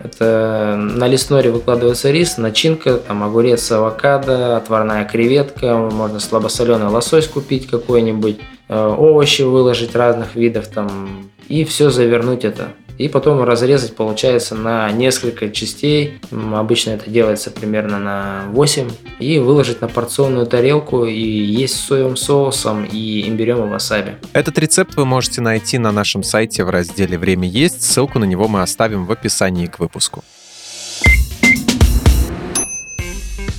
Это 0.04 0.76
на 0.78 1.08
лист 1.08 1.30
нори 1.30 1.48
выкладывается 1.48 2.10
рис, 2.10 2.36
начинка, 2.36 2.98
там 2.98 3.24
огурец, 3.24 3.72
авокадо, 3.72 4.58
отварная 4.58 5.06
креветка, 5.06 5.76
можно 5.76 6.20
слабосоленый 6.20 6.88
лосось 6.88 7.26
купить 7.26 7.66
какой-нибудь, 7.66 8.38
э, 8.68 8.86
овощи 8.86 9.40
выложить 9.42 9.96
разных 9.96 10.36
видов 10.36 10.68
там, 10.68 11.30
и 11.48 11.64
все 11.64 11.88
завернуть 11.88 12.44
это. 12.44 12.68
И 12.96 13.08
потом 13.08 13.42
разрезать, 13.42 13.96
получается, 13.96 14.54
на 14.54 14.90
несколько 14.92 15.50
частей. 15.50 16.20
Обычно 16.30 16.90
это 16.90 17.10
делается 17.10 17.50
примерно 17.50 17.98
на 17.98 18.44
8. 18.52 18.88
И 19.18 19.38
выложить 19.38 19.80
на 19.80 19.88
порционную 19.88 20.46
тарелку 20.46 21.04
и 21.04 21.20
есть 21.20 21.76
соевым 21.76 22.16
соусом 22.16 22.84
и 22.84 23.28
имбирем 23.28 23.64
и 23.66 23.68
васаби. 23.68 24.16
Этот 24.32 24.58
рецепт 24.58 24.94
вы 24.96 25.04
можете 25.04 25.40
найти 25.40 25.78
на 25.78 25.92
нашем 25.92 26.22
сайте 26.22 26.64
в 26.64 26.70
разделе 26.70 27.18
«Время 27.18 27.48
есть». 27.48 27.82
Ссылку 27.82 28.18
на 28.18 28.24
него 28.24 28.48
мы 28.48 28.62
оставим 28.62 29.06
в 29.06 29.12
описании 29.12 29.66
к 29.66 29.78
выпуску. 29.78 30.22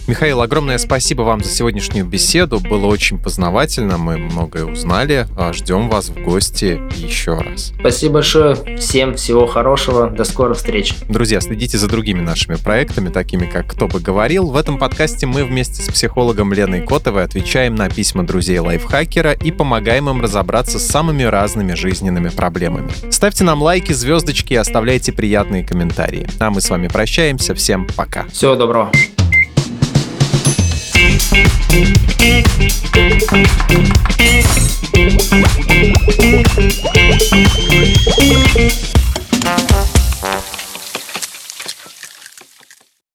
Михаил, 0.07 0.41
огромное 0.41 0.77
спасибо 0.77 1.23
вам 1.23 1.43
за 1.43 1.49
сегодняшнюю 1.49 2.05
беседу. 2.05 2.59
Было 2.59 2.85
очень 2.85 3.17
познавательно, 3.17 3.97
мы 3.97 4.17
многое 4.17 4.65
узнали. 4.65 5.27
А, 5.35 5.51
Ждем 5.51 5.89
вас 5.89 6.09
в 6.09 6.21
гости 6.21 6.79
еще 6.95 7.33
раз. 7.33 7.73
Спасибо 7.79 8.15
большое. 8.15 8.55
Всем 8.77 9.15
всего 9.15 9.47
хорошего. 9.47 10.07
До 10.09 10.23
скорых 10.23 10.57
встреч. 10.57 10.93
Друзья, 11.09 11.41
следите 11.41 11.79
за 11.79 11.87
другими 11.87 12.21
нашими 12.21 12.55
проектами, 12.55 13.09
такими 13.09 13.45
как 13.45 13.67
«Кто 13.67 13.87
бы 13.87 13.99
говорил». 13.99 14.51
В 14.51 14.57
этом 14.57 14.77
подкасте 14.77 15.25
мы 15.25 15.43
вместе 15.43 15.81
с 15.81 15.87
психологом 15.87 16.53
Леной 16.53 16.81
Котовой 16.81 17.23
отвечаем 17.23 17.73
на 17.73 17.89
письма 17.89 18.23
друзей 18.23 18.59
лайфхакера 18.59 19.31
и 19.31 19.51
помогаем 19.51 20.07
им 20.09 20.21
разобраться 20.21 20.77
с 20.77 20.85
самыми 20.85 21.23
разными 21.23 21.73
жизненными 21.73 22.29
проблемами. 22.29 22.91
Ставьте 23.09 23.43
нам 23.43 23.63
лайки, 23.63 23.91
звездочки 23.91 24.53
и 24.53 24.57
оставляйте 24.57 25.11
приятные 25.11 25.65
комментарии. 25.65 26.27
А 26.39 26.51
мы 26.51 26.61
с 26.61 26.69
вами 26.69 26.89
прощаемся. 26.89 27.55
Всем 27.55 27.87
пока. 27.95 28.25
Всего 28.27 28.55
доброго. 28.55 28.91